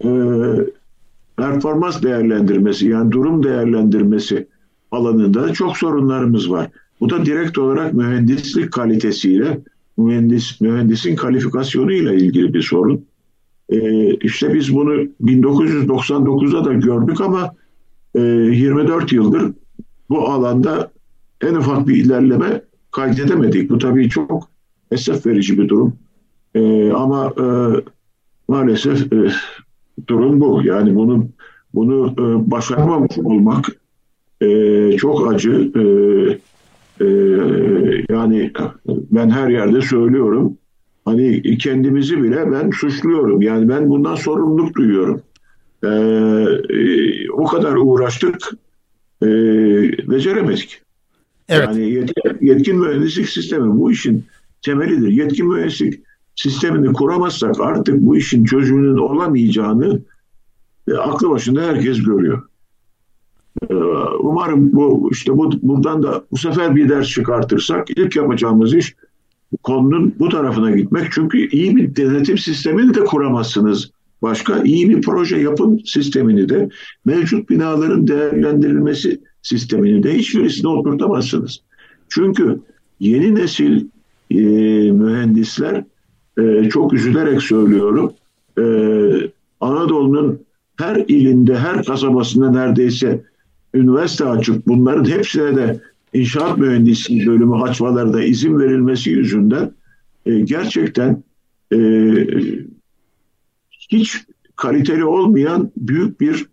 [0.04, 0.10] e,
[1.38, 4.47] performans değerlendirmesi yani durum değerlendirmesi
[4.91, 6.69] alanında çok sorunlarımız var.
[6.99, 9.59] Bu da direkt olarak mühendislik kalitesiyle,
[9.97, 13.05] mühendis mühendisin kalifikasyonuyla ilgili bir sorun.
[13.69, 17.55] E, işte biz bunu 1999'da da gördük ama
[18.15, 19.53] e, 24 yıldır
[20.09, 20.91] bu alanda
[21.41, 22.61] en ufak bir ilerleme
[22.91, 23.69] kaydedemedik.
[23.69, 24.49] Bu tabii çok
[24.91, 25.93] esef verici bir durum.
[26.55, 27.45] E, ama e,
[28.47, 29.31] maalesef e,
[30.08, 30.62] durum bu.
[30.64, 31.28] Yani bunu
[31.74, 33.66] bunu e, başaramamış olmak
[34.41, 35.72] e, çok acı.
[35.76, 35.82] E,
[37.02, 37.08] e,
[38.10, 38.52] yani
[38.88, 40.58] ben her yerde söylüyorum.
[41.06, 43.41] Hani kendimizi bile ben suçluyorum.
[43.41, 45.22] Yani ben bundan sorumluluk duyuyorum.
[45.84, 48.38] E, e, o kadar uğraştık,
[49.24, 49.28] e,
[50.10, 50.82] beceremedik.
[51.50, 51.68] Evet.
[51.68, 54.26] Yani yetkin, yetkin mühendislik sistemi bu işin
[54.62, 55.08] temelidir.
[55.08, 56.05] Yetkin mühendislik
[56.36, 60.01] sistemini kuramazsak artık bu işin çözümünün olamayacağını
[60.88, 62.41] e, aklı başında herkes görüyor.
[63.69, 63.73] E,
[64.19, 68.95] umarım bu işte bu buradan da bu sefer bir ders çıkartırsak ilk yapacağımız iş
[69.63, 71.11] konunun bu tarafına gitmek.
[71.11, 73.91] Çünkü iyi bir denetim sistemini de kuramazsınız.
[74.21, 76.69] Başka iyi bir proje yapım sistemini de
[77.05, 81.61] mevcut binaların değerlendirilmesi sistemini de hiçbirisine oturtamazsınız.
[82.09, 82.59] Çünkü
[82.99, 83.88] yeni nesil
[84.31, 84.36] e,
[84.91, 85.83] mühendisler
[86.39, 88.13] e, çok üzülerek söylüyorum
[88.57, 88.63] e,
[89.61, 90.39] Anadolu'nun
[90.77, 93.23] her ilinde, her kasabasında neredeyse
[93.73, 95.81] üniversite açıp bunların hepsine de
[96.13, 99.71] inşaat mühendisliği bölümü açmalarına izin verilmesi yüzünden
[100.25, 101.23] e, gerçekten
[101.73, 101.77] e,
[103.89, 104.23] hiç
[104.55, 106.45] kaliteli olmayan büyük bir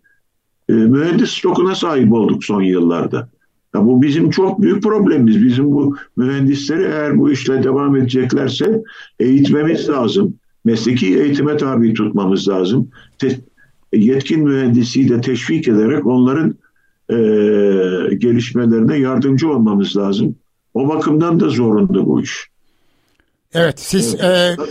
[0.69, 3.29] e, mühendis stokuna sahip olduk son yıllarda.
[3.75, 5.43] Ya bu bizim çok büyük problemimiz.
[5.43, 8.83] Bizim bu mühendisleri eğer bu işle devam edeceklerse
[9.19, 10.33] eğitmemiz lazım.
[10.65, 12.89] Mesleki eğitime tabi tutmamız lazım.
[13.17, 13.39] Te-
[13.93, 16.55] yetkin mühendisliği de teşvik ederek onların
[17.09, 17.15] e,
[18.15, 20.35] gelişmelerine yardımcı olmamız lazım.
[20.73, 22.49] O bakımdan da zorunlu bu iş.
[23.53, 24.59] Evet siz evet.
[24.59, 24.63] E,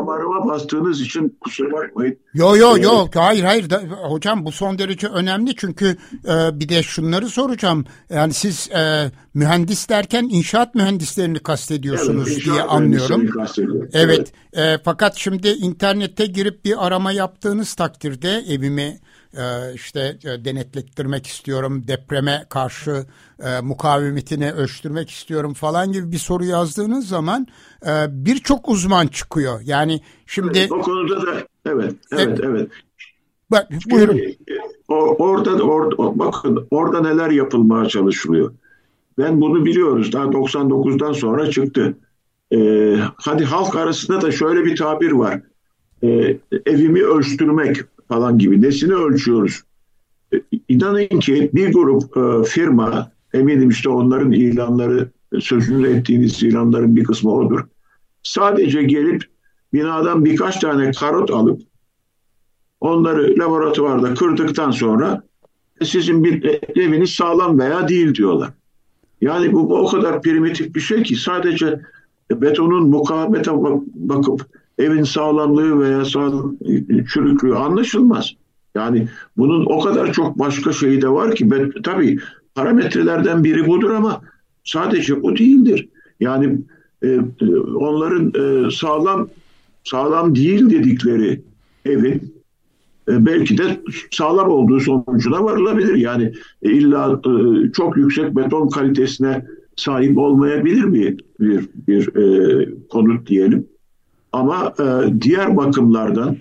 [0.00, 2.18] damarıma bastığınız için kusura bakmayın.
[2.34, 6.82] Yo yo yo hayır hayır da, hocam bu son derece önemli çünkü e, bir de
[6.82, 7.84] şunları soracağım.
[8.10, 13.30] Yani siz e, mühendis derken inşaat mühendislerini kastediyorsunuz evet, diye anlıyorum.
[13.92, 14.32] Evet, evet.
[14.52, 19.00] E, fakat şimdi internette girip bir arama yaptığınız takdirde evimi
[19.74, 23.06] işte e, denetlettirmek istiyorum, depreme karşı
[23.42, 27.46] e, mukavemetini ölçtürmek istiyorum falan gibi bir soru yazdığınız zaman
[27.86, 29.60] e, birçok uzman çıkıyor.
[29.64, 31.34] Yani şimdi evet, o konuda da
[31.66, 32.70] evet evet evet.
[33.50, 34.20] Bak, buyurun.
[34.88, 38.54] Orada, orada bakın orada neler yapılmaya çalışılıyor.
[39.18, 40.12] Ben bunu biliyoruz.
[40.12, 41.96] Daha 99'dan sonra çıktı.
[42.52, 45.42] Ee, hadi halk arasında da şöyle bir tabir var.
[46.02, 47.76] Ee, evimi ölçtürmek
[48.10, 48.62] falan gibi.
[48.62, 49.62] Nesini ölçüyoruz?
[50.34, 57.04] Ee, inanın ki bir grup e, firma, eminim işte onların ilanları, sözünü ettiğiniz ilanların bir
[57.04, 57.60] kısmı odur.
[58.22, 59.24] Sadece gelip
[59.72, 61.60] binadan birkaç tane karot alıp
[62.80, 65.22] onları laboratuvarda kırdıktan sonra
[65.80, 68.50] e, sizin bir e, eviniz sağlam veya değil diyorlar.
[69.20, 71.80] Yani bu, bu o kadar primitif bir şey ki sadece
[72.30, 73.50] betonun mukavemete
[73.94, 76.56] bakıp evin sağlamlığı veya sağlam,
[77.12, 78.30] çürüklüğü anlaşılmaz.
[78.74, 82.18] Yani bunun o kadar çok başka şeyi de var ki ben, tabii
[82.54, 84.20] parametrelerden biri budur ama
[84.64, 85.88] sadece bu değildir.
[86.20, 86.58] Yani
[87.02, 87.18] e,
[87.74, 89.28] onların e, sağlam
[89.84, 91.42] sağlam değil dedikleri
[91.84, 92.34] evin
[93.08, 95.94] e, belki de sağlam olduğu sonucuna varılabilir.
[95.94, 103.26] Yani e, illa e, çok yüksek beton kalitesine sahip olmayabilir mi bir, bir e, konut
[103.26, 103.66] diyelim.
[104.32, 106.36] Ama e, diğer bakımlardan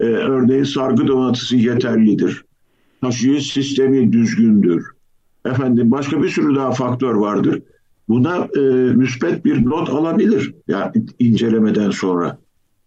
[0.00, 2.44] e, örneğin sargı donatısı yeterlidir.
[3.00, 4.86] Taşıyıcı sistemi düzgündür.
[5.44, 7.62] Efendim başka bir sürü daha faktör vardır.
[8.08, 8.60] Buna e,
[8.94, 12.38] müspet bir not alabilir yani incelemeden sonra.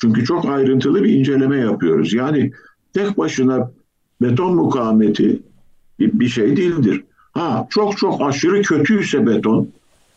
[0.01, 2.13] Çünkü çok ayrıntılı bir inceleme yapıyoruz.
[2.13, 2.51] Yani
[2.93, 3.71] tek başına
[4.21, 5.39] beton mukavemeti
[5.99, 7.03] bir, şey değildir.
[7.31, 9.67] Ha çok çok aşırı kötüyse beton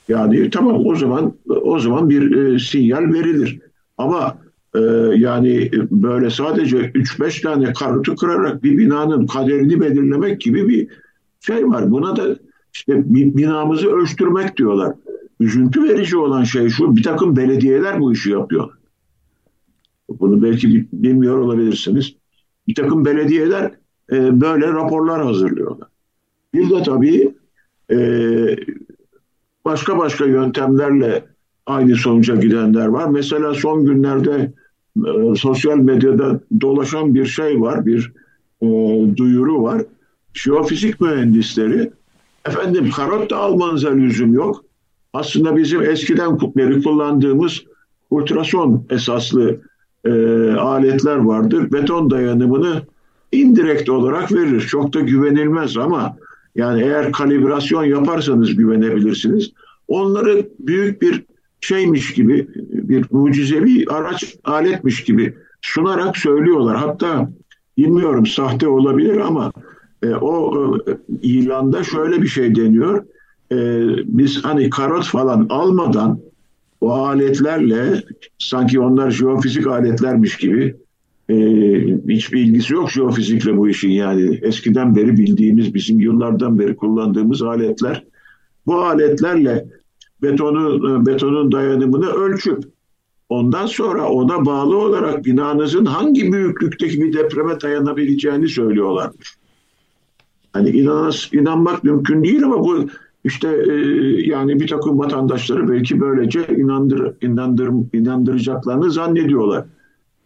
[0.09, 3.61] yani tamam o zaman o zaman bir e, sinyal verilir.
[3.99, 4.39] Ama
[4.75, 4.81] e,
[5.17, 10.89] yani böyle sadece 3-5 tane karutu kırarak bir binanın kaderini belirlemek gibi bir
[11.41, 11.91] şey var.
[11.91, 12.37] Buna da
[12.73, 13.03] işte
[13.37, 14.95] binamızı ölçtürmek diyorlar.
[15.41, 18.71] Üzüntü verici olan şey şu bir takım belediyeler bu işi yapıyor.
[20.09, 22.15] Bunu belki bilmiyor olabilirsiniz.
[22.69, 23.73] Bir takım belediyeler
[24.13, 25.89] e, böyle raporlar hazırlıyorlar.
[26.55, 27.35] Bir de tabii
[27.91, 27.99] e,
[29.65, 31.25] başka başka yöntemlerle
[31.67, 33.09] aynı sonuca gidenler var.
[33.09, 34.53] Mesela son günlerde
[34.97, 38.13] e, sosyal medyada dolaşan bir şey var, bir
[38.63, 38.67] e,
[39.17, 39.83] duyuru var.
[40.35, 41.91] Jeofizik mühendisleri,
[42.47, 44.65] efendim karot da almanıza lüzum yok.
[45.13, 47.65] Aslında bizim eskiden beri kullandığımız
[48.11, 49.61] ultrason esaslı
[50.05, 50.11] e,
[50.53, 51.73] aletler vardır.
[51.73, 52.83] Beton dayanımını
[53.33, 54.61] indirekt olarak verir.
[54.61, 56.17] Çok da güvenilmez ama
[56.55, 59.53] yani eğer kalibrasyon yaparsanız güvenebilirsiniz.
[59.89, 61.25] Onları büyük bir
[61.65, 66.77] şeymiş gibi, bir mucizevi araç, aletmiş gibi sunarak söylüyorlar.
[66.77, 67.31] Hatta
[67.77, 69.53] bilmiyorum sahte olabilir ama
[70.03, 70.81] e, o e,
[71.23, 73.05] ilanda şöyle bir şey deniyor.
[73.53, 73.57] E,
[74.05, 76.21] biz hani karot falan almadan
[76.81, 78.03] o aletlerle
[78.39, 80.77] sanki onlar jeofizik aletlermiş gibi
[81.29, 81.35] e,
[82.09, 88.05] hiçbir ilgisi yok jeofizikle bu işin yani eskiden beri bildiğimiz bizim yıllardan beri kullandığımız aletler
[88.67, 89.67] bu aletlerle
[90.23, 92.65] betonu betonun dayanımını ölçüp
[93.29, 99.37] ondan sonra ona bağlı olarak binanızın hangi büyüklükteki bir depreme dayanabileceğini söylüyorlarmış.
[100.53, 102.87] Hani inanas, inanmak mümkün değil ama bu
[103.25, 103.75] işte e,
[104.27, 109.65] yani bir takım vatandaşları belki böylece inandır, inandır, inandıracaklarını zannediyorlar.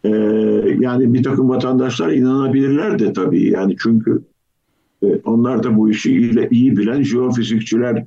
[0.04, 0.08] E,
[0.80, 4.22] yani bir takım vatandaşlar inanabilirler de tabii yani çünkü
[5.02, 8.04] e, onlar da bu işi iyi, iyi bilen jeofizikçiler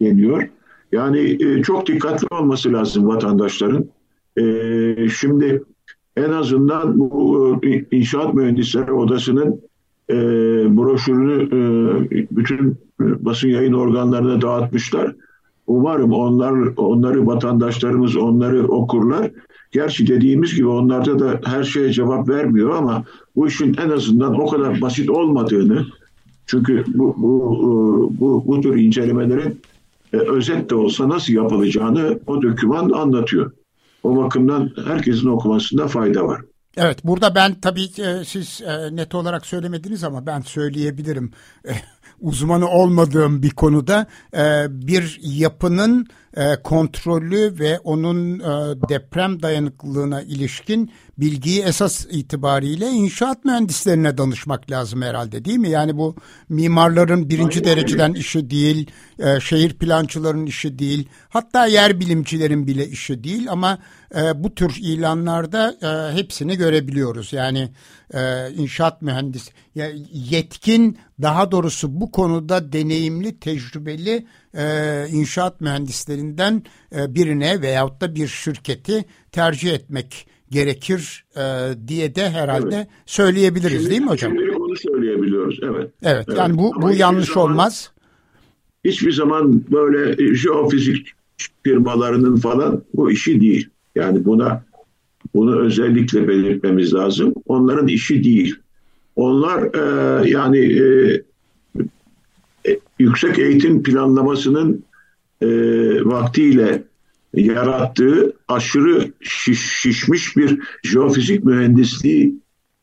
[0.00, 0.48] deniyor.
[0.92, 3.84] Yani e, çok dikkatli olması lazım vatandaşların.
[4.38, 5.62] E, şimdi
[6.16, 9.60] en azından bu e, inşaat mühendisleri odasının
[10.10, 10.16] e,
[10.76, 12.70] broşürünü e, bütün
[13.00, 15.14] e, basın yayın organlarına dağıtmışlar.
[15.66, 19.30] Umarım onlar onları vatandaşlarımız onları okurlar.
[19.72, 23.04] Gerçi dediğimiz gibi onlarda da her şeye cevap vermiyor ama
[23.36, 25.86] bu işin en azından o kadar basit olmadığını
[26.46, 29.60] çünkü bu bu e, bu, bu tür incelemelerin
[30.12, 33.52] e, özet de olsa nasıl yapılacağını o doküman anlatıyor.
[34.02, 36.40] O bakımdan herkesin okumasında fayda var.
[36.76, 41.30] Evet burada ben tabii e, siz e, net olarak söylemediniz ama ben söyleyebilirim.
[41.68, 41.72] E,
[42.20, 46.06] uzmanı olmadığım bir konuda e, bir yapının
[46.36, 55.02] e, kontrolü ve onun e, deprem dayanıklılığına ilişkin bilgiyi esas itibariyle inşaat mühendislerine danışmak lazım
[55.02, 55.68] herhalde değil mi?
[55.68, 56.16] Yani bu
[56.48, 57.70] mimarların birinci Aynen.
[57.70, 63.78] dereceden işi değil, e, şehir plancıların işi değil, hatta yer bilimcilerin bile işi değil ama
[64.16, 67.32] e, bu tür ilanlarda e, hepsini görebiliyoruz.
[67.32, 67.70] Yani
[68.14, 69.50] e, inşaat mühendisi,
[70.12, 76.62] yetkin daha doğrusu bu konuda deneyimli, tecrübeli e, inşaat mühendislerinden
[76.96, 81.42] e, birine veyahut da bir şirketi tercih etmek gerekir e,
[81.88, 82.88] diye de herhalde evet.
[83.06, 84.32] söyleyebiliriz şimdi, değil mi hocam?
[84.32, 85.90] Şimdi onu söyleyebiliyoruz evet.
[86.02, 86.38] Evet, evet.
[86.38, 87.92] yani bu, bu yanlış zaman, olmaz.
[88.84, 91.06] Hiçbir zaman böyle jeofizik
[91.62, 93.68] firmalarının falan bu işi değil.
[93.94, 94.64] Yani buna
[95.34, 97.34] bunu özellikle belirtmemiz lazım.
[97.46, 98.56] Onların işi değil.
[99.16, 101.22] Onlar e, yani e, e,
[102.98, 104.84] yüksek eğitim planlamasının
[105.40, 105.48] e,
[106.04, 106.82] vaktiyle
[107.34, 112.34] yarattığı aşırı şiş, şişmiş bir jeofizik mühendisliği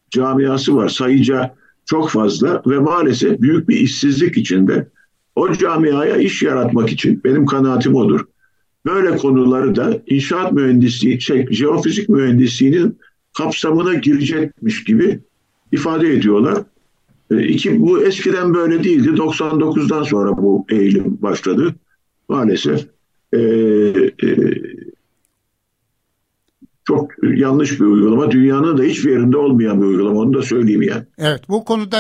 [0.10, 0.90] camiası var.
[0.90, 1.56] Sayıca
[1.86, 4.88] çok fazla ve maalesef büyük bir işsizlik içinde.
[5.36, 8.26] O camiaya iş yaratmak için benim kanaatim odur.
[8.86, 12.98] Böyle konuları da inşaat mühendisliği, şey, jeofizik mühendisliğinin
[13.38, 15.20] kapsamına girecekmiş gibi
[15.72, 16.64] ifade ediyorlar.
[17.32, 19.10] E, iki, bu eskiden böyle değildi.
[19.10, 21.76] 99'dan sonra bu eğilim başladı.
[22.30, 22.88] Maalesef
[23.34, 24.36] e, e,
[26.86, 28.32] çok yanlış bir uygulama.
[28.32, 30.20] Dünyanın da hiçbir yerinde olmayan bir uygulama.
[30.20, 31.04] Onu da söyleyeyim yani.
[31.18, 31.98] Evet bu konuda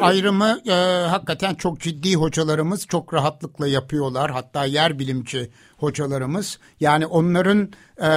[0.00, 0.72] ayrımı e,
[1.06, 4.30] hakikaten çok ciddi hocalarımız çok rahatlıkla yapıyorlar.
[4.30, 6.58] Hatta yer bilimci hocalarımız.
[6.80, 7.68] Yani onların
[8.02, 8.08] e,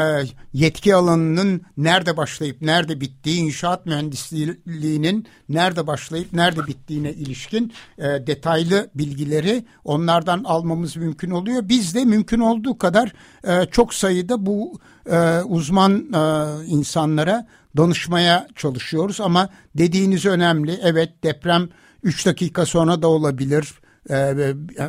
[0.54, 8.90] yetki alanının nerede başlayıp nerede bittiği, inşaat mühendisliğinin nerede başlayıp nerede bittiğine ilişkin e, detaylı
[8.96, 11.70] bilgileri onlardan almamız mümkün oluyor.
[11.70, 13.14] Biz de mümkün olduğu kadar
[13.48, 14.80] e, çok sayıda bu
[15.12, 17.48] e, uzman e, insanlara
[17.78, 20.80] danışmaya çalışıyoruz ama dediğiniz önemli.
[20.84, 21.70] Evet deprem
[22.04, 23.81] 3 dakika sonra da olabilir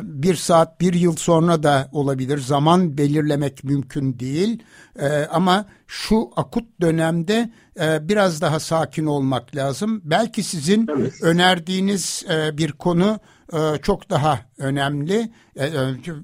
[0.01, 2.37] bir saat bir yıl sonra da olabilir.
[2.37, 4.63] Zaman belirlemek mümkün değil.
[4.99, 10.01] Ee, ama şu akut dönemde e, biraz daha sakin olmak lazım.
[10.03, 11.13] Belki sizin evet.
[11.21, 13.19] önerdiğiniz e, bir konu
[13.53, 15.31] e, çok daha önemli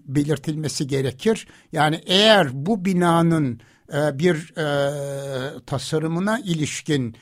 [0.05, 1.47] belirtilmesi gerekir.
[1.71, 3.61] Yani eğer bu binanın
[4.13, 4.53] bir
[5.65, 7.15] tasarımına ilişkin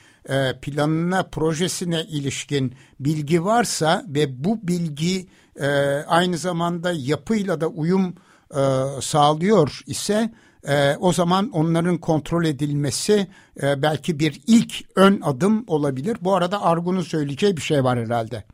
[0.62, 5.28] planına projesine ilişkin bilgi varsa ve bu bilgi
[5.60, 5.66] e,
[6.06, 8.14] aynı zamanda yapıyla da uyum
[8.50, 8.60] e,
[9.00, 10.30] sağlıyor ise
[10.68, 13.26] e, o zaman onların kontrol edilmesi
[13.62, 16.16] e, belki bir ilk ön adım olabilir.
[16.20, 18.44] Bu arada Argun'un söyleyeceği bir şey var herhalde.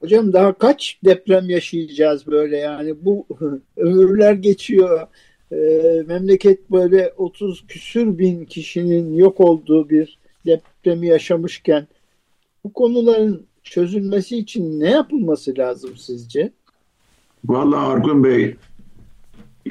[0.00, 3.26] Hocam daha kaç deprem yaşayacağız böyle yani bu
[3.76, 5.06] ömürler geçiyor.
[5.52, 5.56] e,
[6.06, 11.88] memleket böyle 30 küsür bin kişinin yok olduğu bir depremi yaşamışken
[12.64, 16.52] bu konuların çözülmesi için ne yapılması lazım sizce?
[17.44, 18.56] Vallahi Argun Bey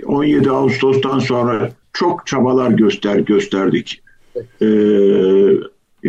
[0.05, 4.01] 17 Ağustos'tan sonra çok çabalar göster gösterdik.
[4.61, 4.65] Ee,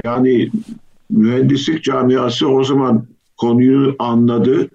[0.04, 0.50] yani
[1.10, 3.06] mühendislik camiası o zaman
[3.36, 4.68] konuyu anladı.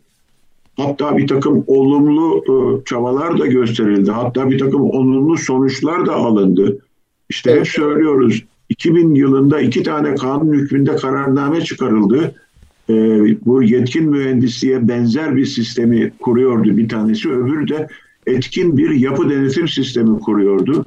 [0.77, 4.11] Hatta bir takım olumlu e, çabalar da gösterildi.
[4.11, 6.77] Hatta bir takım olumlu sonuçlar da alındı.
[7.29, 12.35] İşte hep söylüyoruz 2000 yılında iki tane kanun hükmünde kararname çıkarıldı.
[12.91, 17.29] Ee, bu yetkin mühendisliğe benzer bir sistemi kuruyordu bir tanesi.
[17.29, 17.87] Öbürü de
[18.27, 20.85] etkin bir yapı denetim sistemi kuruyordu.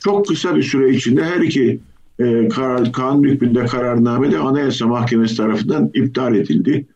[0.00, 1.80] Çok kısa bir süre içinde her iki
[2.18, 6.86] e, karar, kanun hükmünde kararname de Anayasa Mahkemesi tarafından iptal edildi.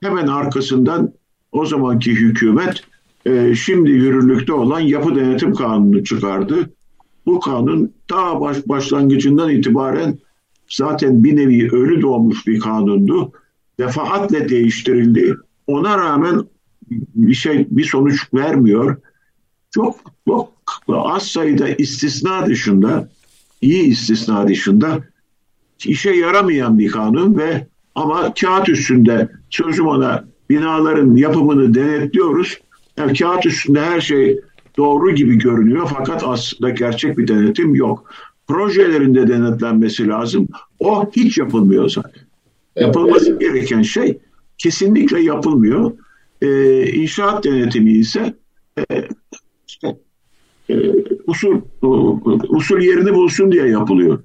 [0.00, 1.12] Hemen arkasından
[1.52, 2.84] o zamanki hükümet
[3.26, 6.70] e, şimdi yürürlükte olan yapı denetim kanunu çıkardı.
[7.26, 10.18] Bu kanun ta baş, başlangıcından itibaren
[10.70, 13.32] zaten bir nevi ölü doğmuş bir kanundu.
[13.78, 15.36] Defaatle değiştirildi.
[15.66, 16.42] Ona rağmen
[16.90, 18.96] bir şey bir sonuç vermiyor.
[19.70, 19.96] Çok
[20.28, 20.52] çok
[20.88, 23.08] az sayıda istisna dışında
[23.60, 25.04] iyi istisna dışında
[25.84, 32.58] işe yaramayan bir kanun ve ama kağıt üstünde sözüm ona binaların yapımını denetliyoruz.
[32.96, 34.40] Yani kağıt üstünde her şey
[34.76, 38.10] doğru gibi görünüyor fakat aslında gerçek bir denetim yok.
[38.48, 40.48] Projelerinde denetlenmesi lazım.
[40.78, 42.23] O hiç yapılmıyor zaten.
[42.76, 43.40] Yapılması evet.
[43.40, 44.18] gereken şey
[44.58, 45.92] kesinlikle yapılmıyor.
[46.42, 48.34] Ee, inşaat denetimi ise
[48.78, 49.08] e,
[49.68, 49.96] işte,
[50.70, 50.74] e,
[51.26, 51.60] usul
[52.48, 54.22] usul yerini bulsun diye yapılıyor.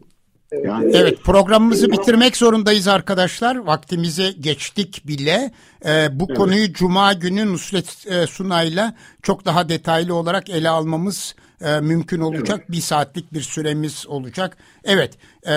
[0.63, 0.91] Yani...
[0.93, 3.55] Evet programımızı bitirmek zorundayız arkadaşlar.
[3.55, 5.51] Vaktimize geçtik bile.
[5.85, 6.37] Ee, bu evet.
[6.37, 12.59] konuyu Cuma günü Nusret e, Sunay'la çok daha detaylı olarak ele almamız e, mümkün olacak.
[12.59, 12.71] Evet.
[12.71, 14.57] Bir saatlik bir süremiz olacak.
[14.83, 15.53] Evet e,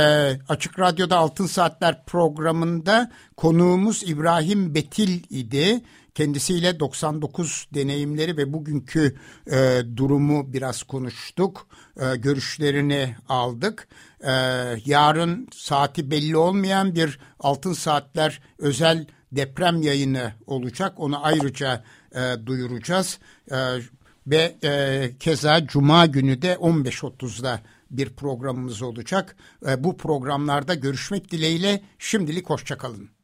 [0.49, 5.81] Açık Radyo'da Altın Saatler programında konuğumuz İbrahim Betil idi.
[6.15, 9.17] Kendisiyle 99 deneyimleri ve bugünkü
[9.51, 11.67] e, durumu biraz konuştuk.
[12.01, 13.89] E, görüşlerini aldık.
[14.21, 14.33] E,
[14.87, 20.95] yarın saati belli olmayan bir Altın Saatler özel deprem yayını olacak.
[20.97, 21.85] Onu ayrıca
[22.15, 23.19] e, duyuracağız.
[23.53, 23.57] E,
[24.27, 27.61] ve e, keza Cuma günü de 15.30'da
[27.91, 29.37] bir programımız olacak.
[29.68, 33.22] E, bu programlarda görüşmek dileğiyle şimdilik hoşçakalın.